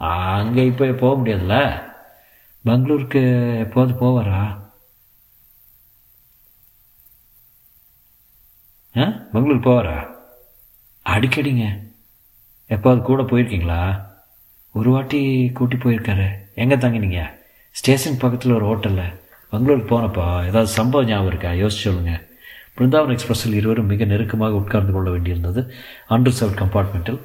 அங்கே 0.00 0.66
இப்போ 0.66 0.92
போக 0.92 1.12
முடியாதுல்ல? 1.20 1.84
பெங்களூருக்கு 2.64 3.22
எப்போது 3.58 3.92
போவாரா? 3.92 4.42
ஆ? 8.94 9.04
பெங்களூர் 9.32 9.66
போவாரா? 9.68 9.96
அடிக்கடிங்க. 11.06 11.66
எப்போது 12.66 13.02
கூட 13.02 13.22
போயிருக்கீங்களா? 13.22 14.06
ஒரு 14.78 14.90
வாட்டி 14.90 15.50
கூட்டி 15.54 15.76
போயிருக்காரு. 15.76 16.26
எங்கே 16.54 16.76
தங்கினீங்க? 16.76 17.22
ஸ்டேஷன் 17.70 18.16
பக்கத்தில் 18.16 18.52
ஒரு 18.52 18.66
ஹோட்டலில். 18.66 19.14
பெங்களூருக்கு 19.52 19.98
போனப்பா 19.98 20.40
ஏதாவது 20.40 20.66
சம்பவம் 20.66 21.06
ஞாபகம் 21.06 21.30
இருக்கா? 21.30 21.50
யோசிச்சு 21.50 21.84
சொல்லுங்கள் 21.86 22.26
பிருந்தாவன் 22.74 23.16
எக்ஸ்பிரஸில் 23.16 23.54
இருவரும் 23.54 23.86
மிக 23.86 24.04
நெருக்கமாக 24.04 24.54
உட்கார்ந்து 24.54 24.92
கொள்ள 24.92 25.10
வேண்டியிருந்தது. 25.10 25.70
அன்ரிசர்வ் 26.08 26.58
கம்பார்ட்மெண்ட்டில் 26.58 27.22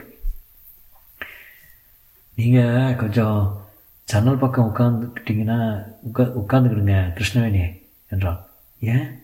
நீங்கள் 2.36 2.96
கொஞ்சம் 2.96 3.66
ஜன்னல் 4.04 4.38
பக்கம் 4.38 4.76
உட்காந்துக்கிட்டிங்கன்னா 4.76 5.84
உட்கா 6.14 6.32
உட்காந்துக்கிடுங்க 6.44 7.20
கிருஷ்ணவேணி 7.20 7.82
என்றான். 8.10 8.46
ஏன்? 8.80 9.24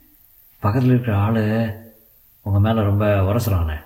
பக்கத்தில் 0.60 0.90
இருக்கிற 0.90 1.18
ஆள் 1.18 1.44
உங்கள் 2.42 2.62
மேலே 2.62 2.86
ரொம்ப 2.86 3.06
உரசுறானே. 3.22 3.78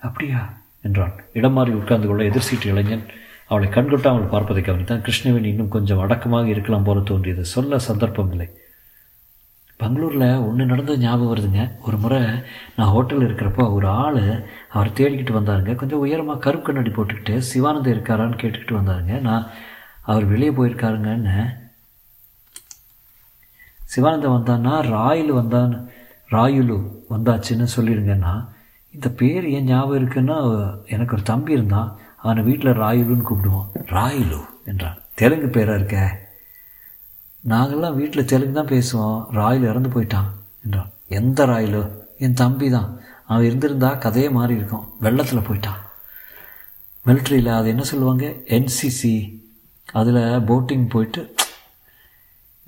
அப்படியா? 0.00 0.61
என்றான். 0.84 1.14
இடம் 1.32 1.52
மாறி 1.52 1.72
உட்கார்ந்து 1.80 2.08
கொள்ள 2.08 2.22
எதிர் 2.24 2.48
சீட்டு 2.48 2.68
இளைஞன் 2.70 3.04
அவளை 3.50 3.68
கண்கொட்டாமல் 3.68 4.32
பார்ப்பதை 4.34 4.62
கவனித்தான். 4.62 5.04
கிருஷ்ணவேணி 5.06 5.48
இன்னும் 5.52 5.74
கொஞ்சம் 5.76 6.02
அடக்கமாக 6.04 6.48
இருக்கலாம் 6.48 6.86
போல 6.88 7.00
தோன்றியது. 7.00 7.44
சொல்ல 7.54 7.78
சந்தர்ப்பம் 7.88 8.30
இல்லை 8.30 8.48
பெங்களூரில் 9.80 10.42
ஒன்று 10.48 10.64
நடந்தது 10.64 10.98
ஞாபகம் 10.98 11.30
வருதுங்க. 11.30 11.62
ஒரு 11.82 11.96
முறை 11.96 12.18
நான் 12.76 12.92
ஹோட்டலில் 12.94 13.26
இருக்கிறப்போ 13.28 13.64
ஒரு 13.72 13.86
ஆள் 14.02 14.20
அவர் 14.68 14.96
தேடிக்கிட்டு 14.98 15.32
வந்தாருங்க. 15.38 15.72
கொஞ்சம் 15.74 15.98
உயரமாக 15.98 16.38
கருப்பு 16.38 16.66
கண்ணாடி 16.66 16.90
போட்டுக்கிட்டு 16.90 17.34
சிவானந்தம் 17.50 17.94
இருக்காரான்னு 17.94 18.40
கேட்டுக்கிட்டு 18.42 18.78
வந்தாருங்க. 18.80 19.20
நான் 19.20 19.46
அவர் 20.02 20.24
வெளியே 20.24 20.50
போயிருக்காருங்கன்னு. 20.50 21.36
சிவானந்தம் 23.94 24.36
வந்தான்னா 24.36 24.74
ராயில் 24.94 25.32
வந்தான் 25.32 25.72
ராயுலு 26.30 26.76
வந்தாச்சுன்னு 27.10 27.66
சொல்லிடுங்கன்னா 27.76 28.34
இந்த 28.94 29.08
பேர் 29.10 29.48
ஏன் 29.48 29.64
ஞாபகம் 29.64 29.98
இருக்குன்னா 30.02 30.36
எனக்கு 30.86 31.14
ஒரு 31.14 31.22
தம்பி 31.22 31.52
இருந்தான். 31.52 31.96
அவனை 32.16 32.42
வீட்டில் 32.42 32.80
ராயுலுன்னு 32.82 33.26
கூப்பிடுவான் 33.28 33.70
ராயுலு 33.86 34.40
என்றான். 34.64 34.98
தெலுங்கு 35.14 35.48
பேராக 35.48 35.78
இருக்க? 35.78 36.18
நாங்கள்லாம் 37.48 37.94
வீட்டில் 37.94 38.24
தெலுங்கு 38.24 38.56
தான் 38.58 38.72
பேசுவோம். 38.74 39.24
ராயில் 39.30 39.62
இறந்து 39.62 39.88
போயிட்டான் 39.88 40.28
என்றான். 40.64 40.90
எந்த 41.08 41.46
ராயிலு? 41.46 41.90
என் 42.18 42.34
தம்பி 42.34 42.70
தான். 42.70 43.00
அவன் 43.26 43.44
இருந்திருந்தா 43.44 43.94
கதையே 43.94 44.30
மாறி 44.30 44.54
இருக்கும். 44.54 44.92
வெள்ளத்தில் 45.00 45.46
போயிட்டான். 45.48 45.80
மிலிட்ரியில் 47.06 47.56
அது 47.58 47.68
என்ன 47.68 47.82
சொல்லுவாங்க? 47.82 48.26
என்சிசி 48.56 49.14
அதில் 49.92 50.20
போட்டிங் 50.48 50.88
போயிட்டு 50.88 51.34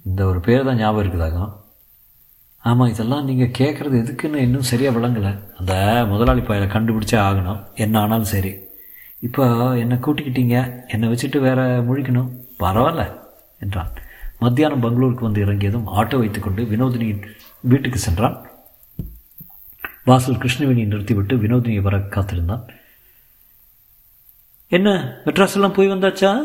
இந்த 0.04 0.24
ஒரு 0.24 0.40
பேர் 0.40 0.64
தான் 0.64 0.76
ஞாபகம் 0.76 1.02
இருக்குதாகும் 1.04 1.52
ஆமாம் 2.64 2.88
இதெல்லாம் 2.88 3.24
நீங்கள் 3.24 3.52
கேட்குறது 3.58 3.94
எதுக்குன்னு 3.94 4.34
இன்னும் 4.34 4.62
சரியாக 4.62 4.98
விளங்கலை. 4.98 5.56
அந்த 5.58 6.04
முதலாளி 6.08 6.40
பயலை 6.40 6.68
கண்டுபிடிச்சே 6.68 7.18
ஆகணும். 7.20 7.74
என்ன 7.74 8.00
ஆனாலும் 8.00 8.24
சரி. 8.24 8.54
இப்போ 9.20 9.44
என்னை 9.78 9.96
கூட்டிக்கிட்டீங்க. 9.96 10.80
என்னை 10.88 11.08
வச்சுட்டு 11.08 11.38
வேற 11.38 11.82
முழிக்கணும். 11.82 12.30
பரவாயில்ல 12.58 13.18
என்றான். 13.60 13.92
மத்தியானம் 14.38 14.80
பெங்களூருக்கு 14.80 15.24
வந்து 15.24 15.40
இறங்கியதும் 15.40 15.86
ஆட்டோ 15.86 16.18
வைத்துக்கொண்டு 16.18 16.62
வினோதினியின் 16.62 17.22
வீட்டுக்கு 17.60 17.98
சென்றான். 17.98 18.46
வாசல் 20.04 20.36
கிருஷ்ணவேணியை 20.36 20.86
நிறுத்திவிட்டு 20.86 21.36
வினோதினியை 21.36 21.80
வர 21.80 21.98
காத்திருந்தான். 21.98 22.64
என்ன 24.68 25.16
மெட்ராஸ் 25.24 25.54
எல்லாம் 25.54 25.72
போய் 25.72 25.90
வந்தாச்சா? 25.90 26.40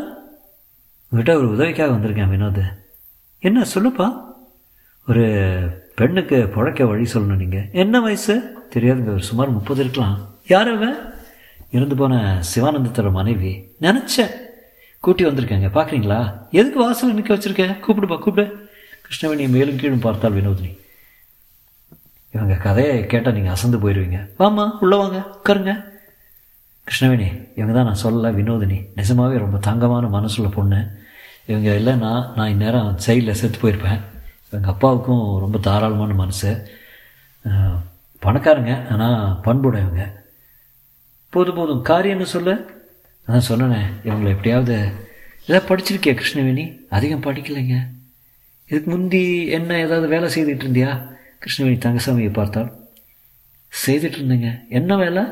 உங்கள்கிட்ட 1.12 1.34
ஒரு 1.34 1.50
உதவிக்காக 1.50 1.92
வந்திருக்கேன் 1.92 2.30
வினோத். 2.30 2.78
என்ன 3.40 3.66
சொல்லுப்பா. 3.74 4.28
ஒரு 5.08 5.24
பெண்ணுக்கு 6.00 6.38
பிழைக்க 6.56 6.86
வழி 6.90 7.06
சொல்லணும் 7.14 7.42
நீங்கள் 7.44 7.70
என்ன 7.84 7.96
வயசு? 8.06 8.36
தெரியாதுங்க 8.76 9.12
ஒரு 9.16 9.24
சுமார் 9.30 9.56
முப்பது 9.58 9.82
இருக்கலாம். 9.84 10.18
யார் 10.48 10.70
அவன் 10.76 10.98
இறந்து 11.72 11.96
போன 11.96 12.14
சிவானந்தத்தோட 12.52 13.10
மனைவி. 13.12 13.52
நினச்சேன். 13.82 14.34
கூட்டி 15.06 15.24
வந்திருக்கேங்க 15.26 15.70
பார்க்குறீங்களா? 15.78 16.20
எதுக்கு 16.60 16.80
வாசல் 16.84 17.14
நிற்க 17.14 17.34
வச்சுருக்கேன் 17.36 17.74
கூப்பிடுப்பா 17.86 18.18
கூப்பிடு. 18.20 18.46
கிருஷ்ணவேணியை 19.06 19.50
மேலும் 19.50 19.80
கீழும் 19.82 20.06
பார்த்தால் 20.06 20.36
வினோதினி. 20.38 20.72
இவங்க 22.34 22.56
கதையை 22.66 22.96
கேட்டால் 23.06 23.34
நீங்கள் 23.34 23.56
அசந்து 23.56 23.78
போயிடுவீங்க 23.78 24.20
வாமா 24.40 24.66
உள்ளே 24.80 24.98
வாங்க 24.98 25.20
உட்காருங்க. 25.38 25.74
கிருஷ்ணவேணி 26.88 27.28
இவங்க 27.56 27.74
தான் 27.78 27.90
நான் 27.90 28.04
சொல்லலை 28.04 28.30
வினோதினி. 28.40 28.78
நிஜமாகவே 28.96 29.38
ரொம்ப 29.38 29.58
தங்கமான 29.58 30.08
மனசுள்ள 30.18 30.52
பொண்ணு. 30.52 30.80
இவங்க 31.46 31.70
இல்லைன்னா 31.80 32.12
நான் 32.36 32.54
இந்நேரம் 32.56 32.96
சைடில் 33.08 33.40
செத்து 33.42 33.60
போயிருப்பேன். 33.62 34.02
எங்கள் 34.50 34.70
அப்பாவுக்கும் 34.70 35.40
ரொம்ப 35.40 35.58
தாராளமான 35.58 36.14
மனசு. 36.14 36.70
பணக்காரங்க 38.22 38.88
ஆனால் 38.88 39.40
பண்புடையவங்க. 39.44 40.12
போதும் 41.30 41.56
போதும். 41.56 41.86
காரியம்னு 41.86 42.24
சொல்ல? 42.24 42.54
அதான் 43.28 43.42
சொன்னேனே 43.50 43.82
இவங்களை 44.04 44.30
எப்படியாவது 44.30 44.92
எதாவது 45.46 45.76
படிச்சிருக்கியா 45.76 46.20
கிருஷ்ணவேணி? 46.20 46.78
அதிகம் 46.90 47.22
படிக்கலைங்க. 47.22 47.88
இதுக்கு 48.68 48.92
முந்தி 48.92 49.48
என்ன 49.48 49.78
ஏதாவது 49.78 50.08
வேலை 50.08 50.34
செய்துட்டு 50.36 50.58
இருந்தியா? 50.58 51.16
கிருஷ்ணவேணி 51.40 51.78
தங்கசாமியை 51.78 52.34
பார்த்தால். 52.34 52.80
செய்துட்டு 53.86 54.18
இருந்தேங்க. 54.18 54.68
என்ன 54.70 54.98
வேலை? 54.98 55.24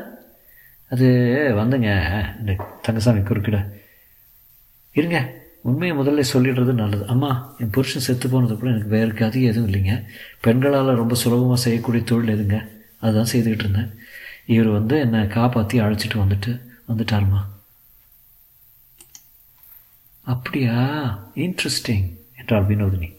அது 0.90 1.06
வந்துங்க. 1.54 1.90
இந்த 2.38 2.78
தங்கசாமி 2.82 3.18
குறுக்கிட. 3.18 3.72
இருங்க. 4.92 5.32
உண்மையை 5.68 5.96
முதல்ல 5.96 6.24
சொல்லிடுறது 6.32 6.72
நல்லது. 6.72 7.06
அம்மா 7.06 7.54
என் 7.58 7.70
புருஷன் 7.70 8.02
செத்து 8.02 8.28
போனது 8.28 8.56
கூட 8.56 8.70
எனக்கு 8.70 8.88
வேறு 8.88 9.26
அதிகம் 9.26 9.50
எதுவும் 9.50 9.70
இல்லைங்க. 9.70 10.04
பெண்களால் 10.40 10.96
ரொம்ப 10.96 11.14
சுலபமாக 11.14 11.60
செய்யக்கூடிய 11.60 12.04
தொழில் 12.04 12.34
எதுங்க? 12.34 12.68
அதுதான் 12.98 13.30
செய்துக்கிட்டு 13.32 13.64
இருந்தேன். 13.64 13.90
இவர் 14.46 14.66
வந்து 14.66 15.00
என்னை 15.00 15.26
காப்பாற்றி 15.26 15.80
அழைச்சிட்டு 15.80 16.14
வந்துட்டு 16.14 16.60
வந்துட்டாருமா. 16.88 17.44
அப்படியா? 20.20 20.76
இன்ட்ரெஸ்டிங் 21.34 22.16
என்றாள் 22.36 22.66
வினோதினி. 22.66 23.16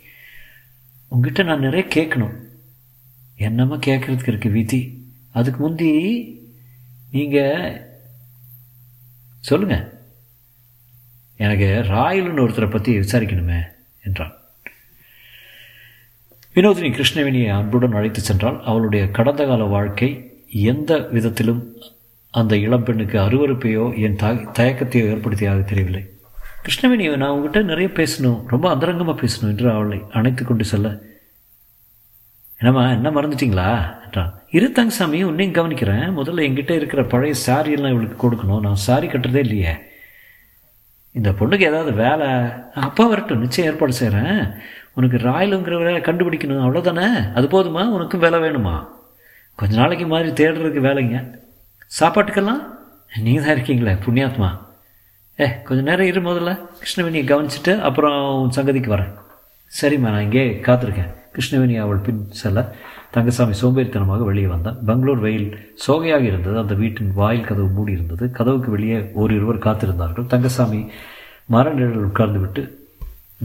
உங்ககிட்ட 1.07 1.43
நான் 1.43 1.59
நிறைய 1.59 1.87
கேட்கணும். 1.95 2.35
என்னம்மா 3.35 3.75
கேட்குறதுக்கு 3.75 4.31
இருக்குது 4.31 4.51
விதி? 4.51 5.07
அதுக்கு 5.31 5.59
முந்தி 5.59 5.91
நீங்கள் 7.11 7.87
சொல்லுங்கள் 9.39 9.98
எனக்கு 11.43 11.67
ராயலுன்னு 11.91 12.43
ஒருத்தரை 12.45 12.69
பற்றி 12.69 12.91
விசாரிக்கணுமே 12.99 13.59
என்றான். 14.01 14.33
வினோதினி 16.55 16.89
கிருஷ்ணவேணியை 16.95 17.49
அன்புடன் 17.57 17.97
அழைத்து 17.99 18.21
சென்றால் 18.21 18.57
அவளுடைய 18.63 19.03
கடந்த 19.17 19.45
கால 19.45 19.63
வாழ்க்கை 19.63 20.09
எந்த 20.49 20.97
விதத்திலும் 21.15 21.61
அந்த 22.33 22.55
இளம்பெண்ணுக்கு 22.55 23.17
அருவறுப்பையோ 23.25 23.85
என் 24.05 24.15
தாய் 24.15 24.47
தயக்கத்தையோ 24.57 25.05
ஏற்படுத்தியாக 25.11 25.61
தெரியவில்லை. 25.61 26.03
கிருஷ்ணவேணி 26.63 27.05
நான் 27.17 27.29
உங்ககிட்ட 27.29 27.61
நிறைய 27.61 27.89
பேசணும் 27.99 28.41
ரொம்ப 28.53 28.65
அந்தரங்கமாக 28.75 29.15
பேசணும் 29.21 29.51
என்று 29.53 29.67
அவளை 29.71 29.99
அணைத்து 30.11 30.43
கொண்டு 30.45 30.63
செல்ல 30.63 30.89
என்னம்மா 32.61 32.83
என்ன 32.91 33.09
மறந்துட்டீங்களா 33.09 33.69
என்றான். 34.05 34.31
இரு 34.51 34.67
சாமி 34.89 35.19
உன்னையும் 35.23 35.55
கவனிக்கிறேன். 35.55 36.07
முதல்ல 36.17 36.45
என்கிட்ட 36.47 36.71
இருக்கிற 36.71 37.03
பழைய 37.03 37.33
சாரியெல்லாம் 37.45 37.93
இவளுக்கு 37.95 38.17
கொடுக்கணும். 38.23 38.59
நான் 38.59 38.83
சாரி 38.87 39.07
கட்டுறதே 39.07 39.41
இல்லையே. 39.45 39.73
இந்த 41.11 41.29
பொண்ணுக்கு 41.29 41.59
ஏதாவது 41.59 41.93
வேலை 41.93 42.27
அப்பா 42.73 43.05
வரட்டும் 43.05 43.39
நிச்சயம் 43.39 43.71
ஏற்பாடு 43.71 43.93
செய்கிறேன் 43.93 44.53
உனக்கு 44.93 45.17
ராயலுங்கிற 45.17 45.83
வேலை 45.83 46.01
கண்டுபிடிக்கணும் 46.01 46.63
அவ்வளோதானே 46.65 47.33
அது 47.33 47.47
போதுமா? 47.47 47.87
உனக்கும் 47.87 48.19
வேலை 48.19 48.39
வேணுமா? 48.39 48.87
கொஞ்ச 49.55 49.75
நாளைக்கு 49.75 50.07
மாதிரி 50.07 50.29
தேடுறதுக்கு 50.31 50.81
வேலைங்க. 50.87 51.41
சாப்பாட்டுக்கெல்லாம்? 51.99 52.61
நீங்கள் 53.21 53.45
தான் 53.45 53.55
இருக்கீங்களே 53.55 53.93
புண்ணியாத்மா. 54.05 54.49
ஏ 55.39 55.61
கொஞ்சம் 55.63 55.85
நேரம் 55.85 56.05
இரு 56.05 56.21
முதல்ல 56.21 56.67
கிருஷ்ணவேணியை 56.79 57.25
கவனிச்சுட்டு 57.31 57.81
அப்புறம் 57.81 58.41
உன் 58.41 58.55
சங்கதிக்கு 58.55 58.95
வரேன். 58.95 59.13
சரிம்மா 59.77 60.09
நான் 60.13 60.25
இங்கே 60.27 60.43
காத்திருக்கேன். 60.67 61.11
கிருஷ்ணவேணி 61.33 61.75
அவள் 61.83 62.05
பின் 62.05 62.21
செல்ல 62.41 62.59
தங்கசாமி 63.11 63.53
சோம்பேறித்தனமாக 63.61 64.23
வெளியே 64.23 64.47
வந்தான். 64.47 64.77
பெங்களூர் 64.85 65.21
வெயில் 65.25 65.47
சோகையாக 65.85 66.23
இருந்தது. 66.31 66.57
அந்த 66.57 66.73
வீட்டின் 66.73 67.11
வாயில் 67.13 67.47
கதவு 67.49 67.67
மூடி 67.67 67.91
இருந்தது. 67.91 68.31
கதவுக்கு 68.31 68.71
வெளியே 68.71 68.97
ஓரிருவர் 69.21 69.65
காத்திருந்தார்கள். 69.67 70.27
தங்கசாமி 70.27 70.81
மர 71.45 71.73
நிழல் 71.73 72.07
உட்கார்ந்து 72.09 72.39
விட்டு 72.39 72.63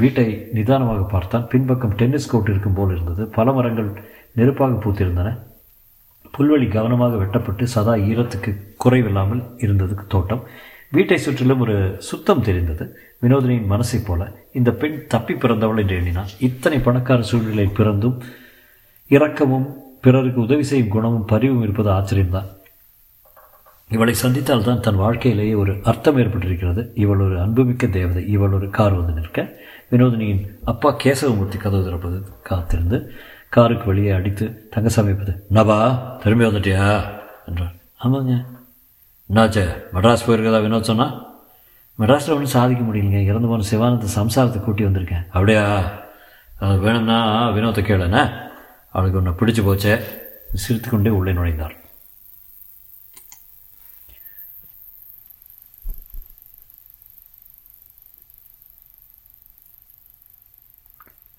வீட்டை 0.02 0.28
நிதானமாக 0.52 1.02
பார்த்தான். 1.14 1.48
பின்பக்கம் 1.52 1.96
டென்னிஸ் 1.96 2.30
கோர்ட் 2.30 2.48
இருக்கும் 2.48 2.74
போல் 2.74 2.90
இருந்தது. 2.90 3.24
பல 3.26 3.52
மரங்கள் 3.52 3.90
நெருப்பாக 4.36 4.78
பூத்திருந்தன. 4.84 5.30
புல்வெளி 6.38 6.68
கவனமாக 6.68 7.16
வெட்டப்பட்டு 7.16 7.64
சதா 7.64 7.94
ஈரத்துக்கு 8.10 8.52
குறைவில்லாமல் 8.84 9.42
இருந்தது 9.56 9.94
தோட்டம். 10.08 10.42
வீட்டை 10.90 11.18
சுற்றிலும் 11.18 11.60
ஒரு 11.60 11.76
சுத்தம் 11.98 12.42
தெரிந்தது. 12.42 12.84
வினோதினியின் 13.22 13.68
மனசைப் 13.70 14.06
போல 14.06 14.32
இந்த 14.52 14.70
பெண் 14.70 15.06
தப்பி 15.06 15.34
பிறந்தவள் 15.34 15.78
என்று 15.78 15.96
எண்ணினான் 15.96 16.28
இத்தனை 16.40 16.78
பணக்கார 16.78 17.22
சூழ்நிலை 17.22 17.66
பிறந்தும் 17.66 18.22
இரக்கமும் 19.08 19.72
பிறருக்கு 20.00 20.40
உதவி 20.40 20.62
செய்யும் 20.62 20.88
குணமும் 20.88 21.24
பரிவும் 21.24 21.62
இருப்பது 21.62 21.90
ஆச்சரியம்தான். 21.90 22.46
இவளை 23.88 24.14
சந்தித்தால் 24.14 24.64
தான் 24.64 24.80
தன் 24.80 24.96
வாழ்க்கையிலேயே 24.96 25.54
ஒரு 25.54 25.76
அர்த்தம் 25.82 26.18
ஏற்பட்டிருக்கிறது. 26.18 26.90
இவள் 26.94 27.18
ஒரு 27.18 27.40
அன்புமிக்க 27.40 27.86
தேவதை 27.86 28.28
இவள் 28.28 28.50
ஒரு 28.50 28.70
கார் 28.70 28.92
வந்து 28.92 29.20
நிற்க. 29.20 29.52
வினோதினியின் 29.90 30.46
அப்பா 30.64 30.96
கேசவமூர்த்தி 30.98 31.56
கதவு 31.56 31.84
திறப்பது 31.84 32.22
காத்திருந்து 32.42 33.12
காருக்கு 33.48 33.86
வெளியே 33.86 34.10
அடித்து 34.10 34.68
தங்கசாமி 34.70 35.10
சமைப்பது 35.10 35.36
நபா 35.48 35.90
திரும்பி 36.22 36.44
வந்துட்டியா? 36.44 37.04
என்றார். 37.46 37.74
ஆமாங்க. 38.04 38.44
என்னாச்சு? 39.34 39.82
மெட்ராஸ் 39.94 40.26
போயிருக்கதா? 40.26 40.60
வினோத் 40.66 40.80
சொன்னா. 40.80 41.33
மெட்ராஸில் 42.00 42.34
ஒன்றும் 42.34 42.54
சாதிக்க 42.56 42.82
முடியலைங்க. 42.84 43.20
இறந்து 43.30 43.48
போன 43.48 43.66
சிவானந்த 43.70 44.08
சம்சாரத்தை 44.18 44.60
கூட்டி 44.62 44.84
வந்திருக்கேன். 44.84 45.26
அப்படியா? 45.36 45.62
அது 46.64 46.78
வேணும்னா 46.84 47.18
வினோத்தை 47.56 47.82
கேளுண்ணே 47.86 48.22
அவளுக்கு 48.96 49.18
ஒன்று 49.20 49.38
பிடிச்சு 49.40 49.62
போச்சே. 49.68 49.94
சிரித்து 50.62 50.88
கொண்டே 50.90 51.10
உள்ளே 51.18 51.32
நுழைந்தார் 51.32 51.76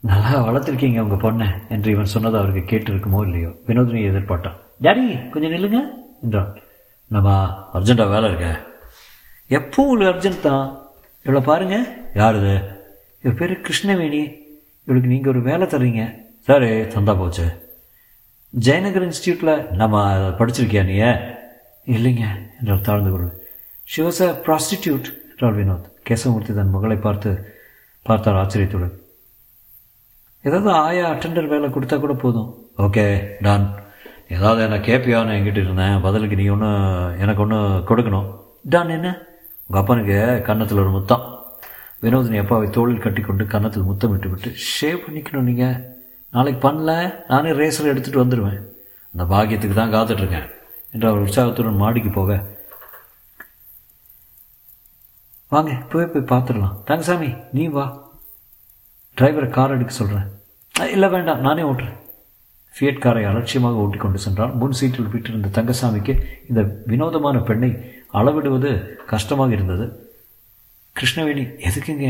நல்லா 0.09 0.31
வளர்த்துருக்கீங்க 0.47 0.99
உங்கள் 1.03 1.21
பொண்ணை 1.23 1.47
என்று 1.73 1.91
இவன் 1.91 2.11
சொன்னது 2.13 2.37
அவருக்கு 2.39 2.63
கேட்டிருக்குமோ 2.71 3.19
இல்லையோ. 3.27 3.49
வினோதினி 3.67 4.01
எதிர்பார்த்தான் 4.09 4.57
டாடி 4.85 5.03
கொஞ்சம் 5.33 5.53
நில்லுங்க 5.53 5.79
என்றான். 6.25 6.51
நம்ம 7.15 7.29
அர்ஜென்ட்டாக 7.77 8.13
வேலை 8.15 8.29
இருக்க? 8.29 8.49
எப்போ 9.49 9.79
உங்களுக்கு 9.83 10.11
அர்ஜென்ட் 10.13 10.45
தான் 10.47 10.65
இவ்வளோ 11.25 11.41
பாருங்க. 11.49 11.75
யார் 12.21 12.37
இது 12.39 12.53
இவள் 13.23 13.37
பேர் 13.39 13.53
கிருஷ்ணவேணி. 13.67 14.23
இவளுக்கு 14.87 15.11
நீங்கள் 15.11 15.31
ஒரு 15.33 15.41
வேலை 15.49 15.65
தர்றீங்க. 15.67 16.03
சரி 16.47 16.71
தந்தா 16.93 17.13
போச்சு. 17.19 17.45
ஜெயநகர் 18.53 19.05
இன்ஸ்டியூட்டில் 19.07 19.53
நம்ம 19.81 20.03
படிச்சிருக்கியா 20.39 20.83
நீ? 20.89 20.95
இல்லைங்க 21.95 22.25
என்றால் 22.59 22.85
தாழ்ந்து 22.87 23.11
குரல். 23.15 23.33
ஷி 23.89 24.01
வாஸ் 24.05 24.21
அ 24.27 24.29
ப்ராஸ்டிடியூட் 24.45 25.07
என்றால் 25.31 25.57
வினோத். 25.59 25.87
கேசவமூர்த்தி 26.09 26.55
தன் 26.59 26.73
மகளை 26.75 26.97
பார்த்து 27.05 27.31
பார்த்தார் 28.05 28.39
ஆச்சரியத்துடன். 28.41 28.95
ஏதாவது 30.43 30.71
ஆயா 30.85 31.05
அட்டெண்டர் 31.13 31.51
வேலை 31.53 31.69
கொடுத்தா 31.75 31.97
கூட 31.99 32.13
போதும். 32.23 32.49
Okay 32.85 33.05
done. 33.45 33.67
ஏதாவது 34.35 34.61
என்ன 34.67 34.77
கேட்பியான்னு 34.87 35.35
என்கிட்ட 35.37 35.61
இருந்தேன். 35.65 36.01
பதிலுக்கு 36.05 36.39
நீ 36.41 36.47
ஒன்று 36.55 36.71
எனக்கு 37.23 37.43
ஒன்று 37.45 37.59
கொடுக்கணும். 37.91 38.27
டான் 38.73 38.93
என்ன? 38.97 39.09
உங்கள் 39.67 39.81
அப்பனுக்கு 39.81 40.17
கன்னத்தில் 40.47 40.81
ஒரு 40.81 40.91
முத்தம். 40.95 41.23
வினோதினி 42.03 42.37
அப்பாவை 42.41 42.67
தோளில் 42.75 43.03
கட்டி 43.03 43.21
கொண்டு 43.21 43.43
கன்னத்தில் 43.53 43.87
முத்தம் 43.89 44.11
விட்டு 44.13 44.29
விட்டு 44.31 44.49
ஷேவ் 44.71 45.03
பண்ணிக்கணும் 45.05 45.47
நீங்கள் 45.49 45.77
நாளைக்கு 46.33 46.59
பண்ணல 46.65 46.91
நானே 47.31 47.51
ரேசர் 47.61 47.91
எடுத்துகிட்டு 47.91 48.23
வந்துடுவேன் 48.23 48.59
அந்த 49.13 49.23
பாக்கியத்துக்கு 49.31 49.77
தான் 49.79 49.95
காத்துட்ருக்கேன். 49.95 50.47
என்று 50.93 51.07
அவர் 51.09 51.25
உற்சாகத்துடன் 51.25 51.81
மாடிக்கு 51.83 52.11
போக 52.19 52.31
வாங்க 55.53 55.73
போய் 55.91 56.11
போய் 56.13 56.29
பார்த்துடலாம் 56.31 56.77
தங்கசாமி 56.89 57.29
நீ 57.57 57.65
வா. 57.75 57.85
டிரைவரை 59.17 59.49
கார் 59.57 59.75
எடுக்க 59.75 59.93
சொல்கிறேன் 59.99 60.27
இல்லை 60.95 61.09
வேண்டாம். 61.15 61.43
நானே 61.47 61.61
ஓட்டுறேன். 61.69 61.99
ஃபியட் 62.75 63.03
காரை 63.03 63.21
அலட்சியமாக 63.31 63.81
ஓட்டிக்கொண்டு 63.83 64.19
சென்றான். 64.23 64.23
சென்றால் 64.25 64.53
முன் 64.61 64.77
சீட்டில் 64.79 65.11
விட்டிருந்த 65.11 65.49
தங்கசாமிக்கு 65.57 66.13
இந்த 66.49 66.61
வினோதமான 66.91 67.37
பெண்ணை 67.49 67.69
அளவிடுவது 68.19 68.71
கஷ்டமாக 69.11 69.55
இருந்தது. 69.57 69.85
கிருஷ்ணவேணி 70.95 71.43
எதுக்குங்க? 71.67 72.09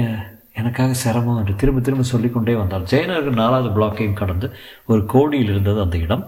எனக்காக 0.60 0.96
சிரமம் 1.04 1.40
என்று 1.42 1.54
திரும்ப 1.62 1.80
திரும்ப 1.86 2.04
சொல்லிக்கொண்டே 2.12 2.54
வந்தார். 2.62 2.84
ஜெயநகர் 2.92 3.40
நாலாவது 3.42 3.70
பிளாக்கையும் 3.76 4.20
கடந்து 4.22 4.48
ஒரு 4.92 5.02
கோடியில் 5.14 5.52
இருந்தது 5.54 5.80
அந்த 5.86 5.98
இடம். 6.06 6.24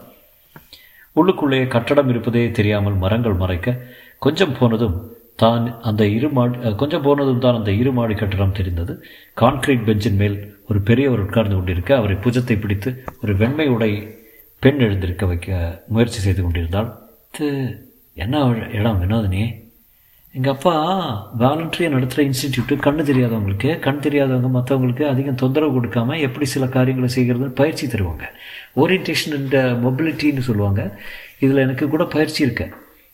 உள்ளுக்குள்ளே 1.19 1.59
கட்டடம் 1.75 2.09
இருப்பதே 2.13 2.43
தெரியாமல் 2.57 2.97
மரங்கள் 3.03 3.39
மறைக்க 3.43 3.75
கொஞ்சம் 4.25 4.55
போனதும் 4.59 4.97
தான் 5.43 5.65
அந்த 5.89 6.03
இரு 6.17 6.29
மாடி 6.35 6.73
கொஞ்சம் 6.81 7.03
போனதும் 7.07 7.41
தான் 7.45 7.57
அந்த 7.59 7.71
இரு 7.81 7.91
மாடி 7.97 8.13
கட்டடம் 8.21 8.55
தெரிந்தது. 8.59 8.93
கான்கிரீட் 9.41 9.87
பெஞ்சின் 9.87 10.19
மேல் 10.21 10.37
ஒரு 10.69 10.79
பெரியவர் 10.89 11.23
உட்கார்ந்து 11.25 11.55
கொண்டிருக்க 11.57 11.91
அவரை 11.99 12.15
புஜத்தை 12.25 12.57
பிடித்து 12.63 12.91
ஒரு 13.23 13.35
வெண்மை 13.41 13.67
உடை 13.75 13.91
பெண் 14.59 14.79
எழுந்திருக்க 14.79 15.25
வைக்க 15.25 15.83
முயற்சி 15.87 16.19
செய்து 16.19 16.41
கொண்டிருந்தால் 16.41 16.99
இது 17.33 17.49
என்ன 18.13 18.37
இடம் 18.71 19.01
வினோதினி? 19.01 19.65
எங்கள் 20.31 20.53
அப்பா 20.53 20.75
வாலண்டரியாக 21.39 21.89
நடத்துகிற 21.89 22.23
இன்ஸ்டிடியூட்டு. 22.29 22.71
கண்ணு 22.71 23.03
தெரியாதவங்களுக்கு 23.09 23.79
கண் 23.79 23.99
தெரியாதவங்க 24.03 24.49
மற்றவங்களுக்கு 24.57 25.03
அதிகம் 25.07 25.35
தொந்தரவு 25.35 25.71
கொடுக்காம 25.77 26.19
எப்படி 26.19 26.45
சில 26.45 26.67
காரியங்களை 26.67 27.09
செய்கிறதுன்னு 27.15 27.55
பயிற்சி 27.61 27.87
தருவாங்க. 27.87 28.23
ஓரியன்டேஷன் 28.75 29.35
அண்ட் 29.37 29.55
மொபிலிட்டின்னு 29.85 30.39
சொல்லுவாங்க. 30.39 30.99
இதில் 31.39 31.63
எனக்கு 31.65 31.89
கூட 31.89 32.03
பயிற்சி 32.03 32.43
இருக்கு. 32.43 32.67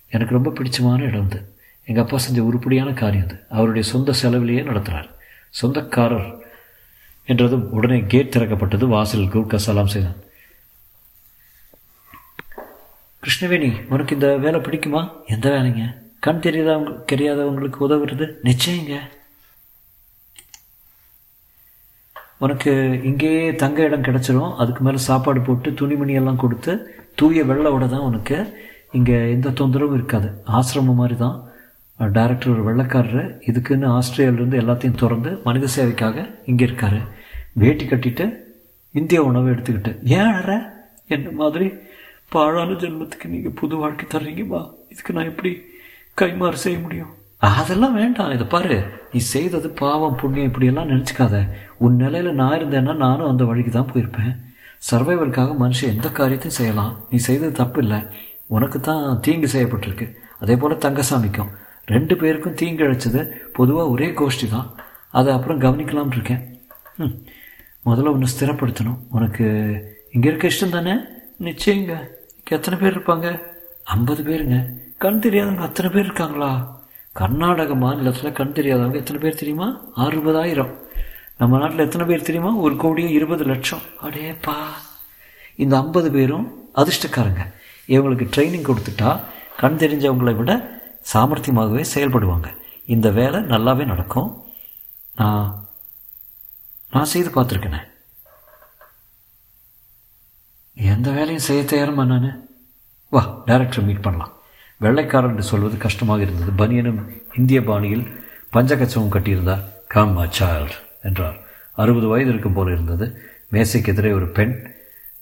எனக்கு 0.10 0.34
ரொம்ப 0.34 0.54
பிடிச்சமான 0.58 1.08
இடம் 1.10 1.30
இது. 1.30 1.40
எங்கள் 1.86 2.04
அப்பா 2.04 2.18
செஞ்ச 2.18 2.44
உருப்படியான 2.44 2.92
காரியம் 2.92 3.28
அது 3.28 3.40
அவருடைய 3.50 3.88
சொந்த 3.90 4.14
செலவிலேயே 4.14 4.62
நடத்துகிறார் 4.62 5.10
சொந்தக்காரர் 5.50 6.30
என்றதும் 7.26 7.72
உடனே 7.72 8.04
கேட் 8.08 8.36
திறக்கப்பட்டது. 8.36 8.86
வாசலில் 8.86 9.34
கூர்க்க 9.34 9.58
சலாம் 9.58 9.94
செய்தான். 9.96 10.20
கிருஷ்ணவேணி 13.24 13.68
உனக்கு 13.90 14.14
இந்த 14.16 14.30
வேலை 14.44 14.60
பிடிக்குமா? 14.60 15.02
எந்த 15.34 15.48
வேலைங்க? 15.50 15.84
கண் 16.26 16.42
தெரியாதவங்க 16.46 16.92
தெரியாதவங்களுக்கு 17.12 17.80
உதவுறது 17.88 18.26
நிச்சயங்க. 18.48 18.96
உனக்கு 22.38 22.72
இங்கேயே 23.04 23.44
தங்க 23.62 23.84
இடம் 23.84 24.06
கிடச்சிரும். 24.08 24.52
அதுக்கு 24.62 24.84
மேலே 24.84 24.98
சாப்பாடு 24.98 25.42
போட்டு 25.42 25.72
துணிமணி 25.74 26.14
எல்லாம் 26.14 26.42
கொடுத்து 26.44 26.74
தூய 27.16 27.44
வெள்ளோட 27.44 27.88
தான் 27.90 28.08
உனக்கு. 28.10 28.38
இங்கே 28.92 29.18
எந்த 29.36 29.50
தொந்தரவும் 29.50 29.98
இருக்காது. 30.00 30.30
ஆசிரமம் 30.58 31.00
மாதிரி 31.02 31.18
தான் 31.18 31.38
டைரக்டர் 32.18 32.54
ஒரு 32.56 32.64
வெள்ளக்காரர். 32.68 33.30
இதுக்குன்னு 33.50 33.88
ஆஸ்திரேலியாவிலேருந்து 33.98 34.62
எல்லாத்தையும் 34.64 35.00
திறந்து 35.02 35.32
மனித 35.44 35.68
சேவைக்காக 35.76 36.18
இங்கே 36.46 36.66
இருக்காரு. 36.66 37.00
வேட்டி 37.64 37.86
கட்டிட்டு 37.86 38.26
இந்திய 38.92 39.24
உணவை 39.24 39.50
எடுத்துக்கிட்டு 39.54 39.94
ஏன் 40.18 40.30
அழற? 40.32 40.52
என்ன 41.08 41.32
மாதிரி 41.42 41.68
பாழான 42.34 42.72
ஜென்மத்துக்கு 42.72 43.26
நீங்கள் 43.26 43.52
புது 43.52 43.76
வாழ்க்கை 43.78 44.06
தர்றீங்கம்மா. 44.08 44.62
இதுக்கு 44.90 45.14
நான் 45.14 45.26
எப்படி 45.26 45.52
கைமாறு 46.22 46.54
செய்ய 46.54 46.80
முடியும்? 46.80 47.12
அதெல்லாம் 47.38 47.94
வேண்டாம். 47.94 48.32
இதை 48.32 48.46
பாரு. 48.46 48.78
நீ 49.12 49.20
செய்தது 49.20 49.70
பாவம் 49.70 50.16
புண்ணியம் 50.16 50.48
இப்படியெல்லாம் 50.48 50.90
நினச்சிக்காத. 50.90 51.36
உன் 51.78 51.96
நிலையில் 51.96 52.34
நான் 52.34 52.60
இருந்தேன்னா 52.60 52.96
நானும் 52.96 53.30
அந்த 53.30 53.44
வழிக்கு 53.44 53.72
தான் 53.72 53.92
போயிருப்பேன். 53.94 54.34
சர்வைவலுக்காக 54.92 55.56
மனுஷன் 55.60 55.94
எந்த 55.96 56.10
காரியத்தையும் 56.12 56.60
செய்யலாம். 56.60 56.94
நீ 57.10 57.18
செய்தது 57.18 57.52
தப்பு 57.52 57.82
இல்லை 57.82 58.00
உனக்கு 58.48 58.80
தான் 58.80 59.20
தீங்கு 59.20 59.50
செய்யப்பட்டிருக்கு. 59.54 60.08
அதே 60.40 60.56
போல் 60.56 60.84
தங்கசாமிக்கும். 60.86 61.52
ரெண்டு 61.86 62.18
பேருக்கும் 62.18 62.54
தீங்கு 62.54 62.84
அழைச்சது 62.84 63.30
பொதுவாக 63.54 63.90
ஒரே 63.90 64.08
கோஷ்டி 64.08 64.50
தான் 64.50 64.74
அதை 65.12 65.34
அப்புறம் 65.34 65.60
கவனிக்கலாம்னு 65.60 66.18
இருக்கேன். 66.18 66.44
ம். 66.98 67.16
முதல்ல 67.86 68.12
ஒன்று 68.12 68.34
ஸ்திரப்படுத்தணும். 68.34 69.00
உனக்கு 69.12 69.46
இங்கே 70.12 70.28
இருக்க 70.28 70.48
இஷ்டம் 70.48 70.70
தானே? 70.70 70.94
நிச்சயங்க. 71.44 71.94
எத்தனை 72.50 72.80
பேர் 72.80 72.98
இருப்பாங்க? 72.98 73.42
ஐம்பது 73.84 74.24
பேருங்க. 74.24 74.70
கண் 74.98 75.20
தெரியாதவங்க 75.24 75.62
அத்தனை 75.62 75.92
பேர் 75.92 76.04
இருக்காங்களா? 76.04 76.82
கர்நாடக 77.12 77.76
மாநிலத்தில் 77.76 78.32
கண் 78.32 78.52
தெரியாதவங்க 78.56 78.94
எத்தனை 78.94 79.22
பேர் 79.22 79.36
தெரியுமா? 79.36 79.82
அறுபதாயிரம். 79.98 80.76
நம்ம 81.38 81.58
நாட்டில் 81.58 81.80
எத்தனை 81.80 82.08
பேர் 82.08 82.22
தெரியுமா? 82.22 82.54
ஒரு 82.54 82.76
கோடியே 82.76 83.10
இருபது 83.10 83.44
லட்சம். 83.44 83.80
அடேப்பா. 84.02 84.56
இந்த 85.56 85.78
ஐம்பது 85.78 86.12
பேரும் 86.12 86.70
அதிர்ஷ்டக்காரங்க. 86.76 87.54
இவங்களுக்கு 87.88 88.28
ட்ரைனிங் 88.36 88.72
கொடுத்துட்டா 88.72 89.20
கண் 89.58 89.76
தெரிஞ்சவங்களை 89.76 90.36
விட 90.36 90.82
சாமர்த்தியமாகவே 91.14 91.86
செயல்படுவாங்க. 91.96 92.58
இந்த 92.86 93.10
வேலை 93.10 93.40
நல்லாவே 93.40 93.86
நடக்கும். 93.86 94.44
நான் 95.16 95.66
நான் 96.92 97.06
செய்து 97.06 97.30
பார்த்துருக்கேனே. 97.30 97.92
எந்த 100.76 101.12
வேலையும் 101.12 101.46
செய்ய 101.48 101.64
தயாரமா 101.64 102.06
நான் 102.06 102.48
வா 103.10 103.44
டேரக்டர் 103.46 103.86
மீட் 103.86 104.02
பண்ணலாம். 104.02 104.34
வெள்ளைக்காரன் 104.78 105.30
என்று 105.30 105.44
சொல்வது 105.44 105.78
கஷ்டமாக 105.78 106.22
இருந்தது. 106.22 106.52
பனியனும் 106.52 107.10
இந்திய 107.36 107.64
பாணியில் 107.64 108.22
பஞ்சகச்சமும் 108.54 109.14
கட்டியிருந்தார். 109.16 109.64
கம் 109.88 110.18
அ 110.18 110.26
சைல்ட் 110.40 110.72
என்றார். 111.02 111.38
அறுபது 111.72 112.08
வயது 112.08 112.30
இருக்கும் 112.30 112.54
போல 112.54 112.72
இருந்தது. 112.72 113.22
மேசைக்கு 113.52 113.88
எதிரே 113.88 114.12
ஒரு 114.12 114.28
பெண் 114.28 114.74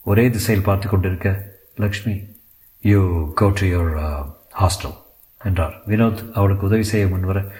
ஒரே 0.02 0.30
திசையில் 0.30 0.64
பார்த்து 0.64 0.88
கொண்டிருக்க 0.88 1.56
Lakshmi 1.76 2.24
you 2.80 3.32
go 3.32 3.48
to 3.48 3.66
your 3.66 4.26
hostel 4.60 4.96
என்றார். 5.44 5.74
வினோத் 5.86 6.32
அவளுக்கு 6.32 6.66
உதவி 6.66 6.82
செய்ய 6.82 7.06
முன்வர 7.06 7.52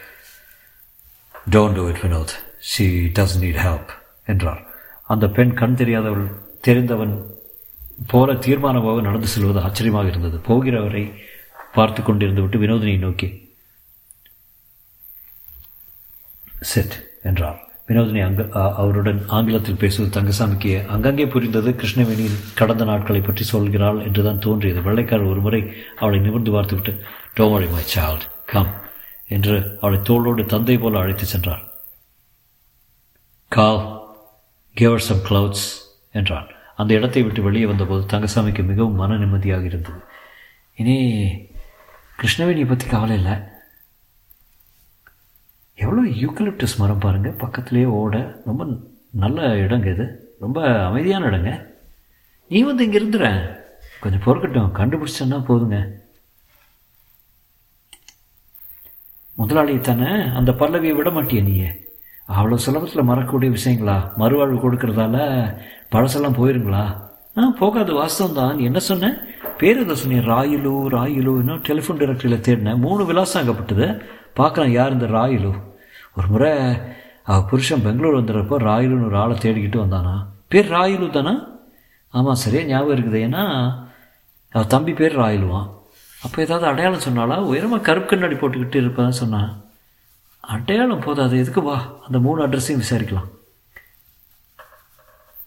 don't 1.51 1.75
do 1.75 1.89
it 1.89 1.97
Vinod. 1.97 2.35
She 2.71 2.87
does 3.19 3.39
need 3.41 3.61
help 3.67 3.89
என்றார். 4.27 4.67
அந்த 5.07 5.29
பெண் 5.29 5.55
கண் 5.55 5.75
தெரியாதவள் 5.75 6.27
தெரிந்தவன் 6.61 7.32
போல 8.13 8.33
தீர்மானமாக 8.45 9.03
நடந்து 9.09 9.29
செல்வது 9.35 9.61
ஆச்சரியமாக 9.67 10.11
இருந்தது. 10.13 10.37
போகிறவரை 10.49 11.05
பார்த்து 11.77 12.01
கொண்டிருந்து 12.03 12.43
விட்டு 12.45 12.63
வினோதினியை 12.63 13.01
நோக்கி 13.05 13.29
செட் 16.73 16.97
என்றார் 17.29 17.61
வினோதினி 17.89 18.21
அங்க 18.27 18.43
அவருடன் 18.81 19.21
ஆங்கிலத்தில் 19.37 19.81
பேசுவது 19.83 20.11
தங்கசாமிக்கு 20.17 20.73
அங்கங்கே 20.95 21.27
புரிந்தது. 21.33 21.71
கிருஷ்ணவேணி 21.81 22.27
கடந்த 22.61 22.83
நாட்களை 22.91 23.21
பற்றி 23.21 23.45
சொல்கிறாள் 23.53 23.99
என்றுதான் 24.07 24.43
தோன்றியது. 24.47 24.81
வெள்ளைக்காரர் 24.87 25.31
ஒருமுறை 25.33 25.61
அவளை 26.03 26.21
நிமிர்ந்து 26.27 26.53
பார்த்துவிட்டு 26.57 26.95
டோமரி 27.39 27.69
மை 27.75 27.85
சைல்ட் 27.95 28.27
கம் 28.53 28.73
என்று 29.31 29.57
அவளை 29.83 29.99
தோளோடு 30.09 30.45
தந்தை 30.53 30.77
போல 30.79 31.01
அழைத்து 31.03 31.27
சென்றார் 31.35 31.63
கால் 33.53 33.83
கேவர் 34.77 35.07
சம் 35.09 35.25
கிளவுட்ஸ் 35.29 35.69
என்றான். 36.21 36.49
அந்த 36.75 36.95
இடத்தை 36.95 37.23
விட்டு 37.23 37.43
வெளியே 37.43 37.67
வந்தபோது 37.67 38.19
தங்கசாமிக்கு 38.19 38.65
மிகவும் 38.65 38.95
மன 38.95 39.17
நிம்மதியாக 39.17 39.65
இருந்தது. 39.65 40.01
இனி 40.75 40.97
கிருஷ்ணவேணியை 42.21 42.69
பற்றி 42.69 42.89
கவலை 42.89 43.17
இல்லை. 43.17 43.35
எவ்வளோ 45.75 46.03
யூக்கலிப்டஸ் 46.11 46.79
மரம் 46.79 46.99
பாருங்கள் 46.99 47.33
பக்கத்துலேயே 47.33 47.85
ஓட 47.85 48.43
ரொம்ப 48.45 48.67
நல்ல 49.11 49.55
இடங்க 49.55 49.91
இது. 49.91 50.37
ரொம்ப 50.41 50.87
அமைதியான 50.87 51.27
இடங்க. 51.27 51.51
நீ 52.47 52.63
வந்து 52.63 52.85
இங்கே 52.85 52.99
இருந்துற. 52.99 53.27
கொஞ்சம் 54.01 54.25
பொறுக்கட்டும். 54.25 54.75
கண்டுபிடிச்சேன்னா 54.79 55.45
போதுங்க. 55.45 56.01
முதலாளி 59.35 59.79
தானே 59.79 60.11
அந்த 60.39 60.53
பல்லவியை 60.53 60.95
விட 60.95 61.11
மாட்டிய 61.11 61.43
நீயே? 61.43 61.92
அவ்வளோ 62.29 62.57
சுலபத்தில் 62.67 63.09
மறக்கக்கூடிய 63.09 63.51
விஷயங்களா? 63.59 63.97
மறுவாழ்வு 64.19 64.59
கொடுக்கறதால 64.61 65.17
பழசெல்லாம் 65.93 66.39
போயிருங்களா? 66.39 66.85
ஆ 67.39 67.51
போகாது 67.59 67.95
வாஸ்தவம் 67.95 68.33
தான் 68.33 68.59
என்ன 68.59 68.79
சொன்னேன் 68.79 69.17
பேர் 69.59 69.81
எதை 69.81 69.97
சொன்னேன் 69.97 70.27
ராயிலு 70.27 70.73
ராயிலு 70.97 71.33
இன்னும் 71.41 71.63
டெலிஃபோன் 71.69 72.01
டைரக்டரியில் 72.01 72.45
தேடினேன். 72.47 72.79
மூணு 72.79 73.05
விலாசம் 73.05 73.41
அங்கப்பட்டது. 73.43 74.03
பார்க்குறேன் 74.37 74.69
யார் 74.69 74.93
இந்த 74.93 75.07
ராயிலு? 75.07 75.53
ஒரு 76.15 76.27
முறை 76.27 76.51
அவள் 77.25 77.49
புருஷன் 77.51 77.83
பெங்களூர் 77.83 78.19
வந்துடுறப்போ 78.21 78.57
ராயிலுன்னு 78.59 79.07
ஒரு 79.07 79.17
ஆளை 79.17 79.37
தேடிக்கிட்டு 79.37 79.79
வந்தானா? 79.85 80.15
பேர் 80.49 80.73
ராயிலு 80.73 81.11
தானா? 81.11 81.35
ஆமாம் 82.09 82.35
சரியாக 82.35 82.67
ஞாபகம் 82.67 82.97
இருக்குது. 82.97 83.21
ஏன்னா 83.29 83.43
அவள் 84.49 84.67
தம்பி 84.67 84.93
பேர் 84.93 85.19
ராயிலுவான் 85.19 85.69
அப்போ 86.25 86.43
ஏதாவது 86.43 86.67
அடையாளம் 86.67 87.07
சொன்னாலா 87.09 87.37
உயரமாக 87.37 87.83
கருப்பு 87.83 88.09
கண்ணாடி 88.09 88.35
போட்டுக்கிட்டு 88.35 88.77
இருப்பதான் 88.77 89.21
சொன்னான் 89.23 89.62
அடையாளம் 90.43 91.01
போதாது. 91.01 91.39
எதுக்கு 91.39 91.63
வா? 91.63 91.99
அந்த 92.05 92.19
மூணு 92.19 92.49
அட்ரஸையும் 92.49 92.83
விசாரிக்கலாம். 92.89 93.29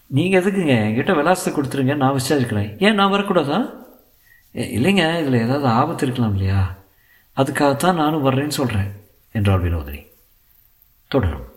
நீங்கள் 0.06 0.44
எதுக்குங்க? 0.44 0.68
என்கிட்ட 0.68 1.14
விலாசத்தை 1.14 1.52
கொடுத்துருங்க. 1.52 1.96
நான் 1.96 2.14
விசாரிக்கிறேன். 2.14 2.78
ஏன் 2.78 2.94
நான் 2.94 3.12
வரக்கூடாதா? 3.12 3.74
இல்லைங்க. 4.54 5.20
இதில் 5.20 5.32
ஏதாவது 5.32 5.66
ஆபத்து 5.66 6.04
இருக்கலாம் 6.04 6.36
இல்லையா? 6.36 6.74
அதுக்காகத்தான் 7.36 7.94
நானும் 7.94 8.24
வர்றேன்னு 8.24 8.48
சொல்கிறேன் 8.48 8.92
என்றாள் 9.32 9.62
வினோதினி. 9.62 10.06
தொடரும். 11.08 11.54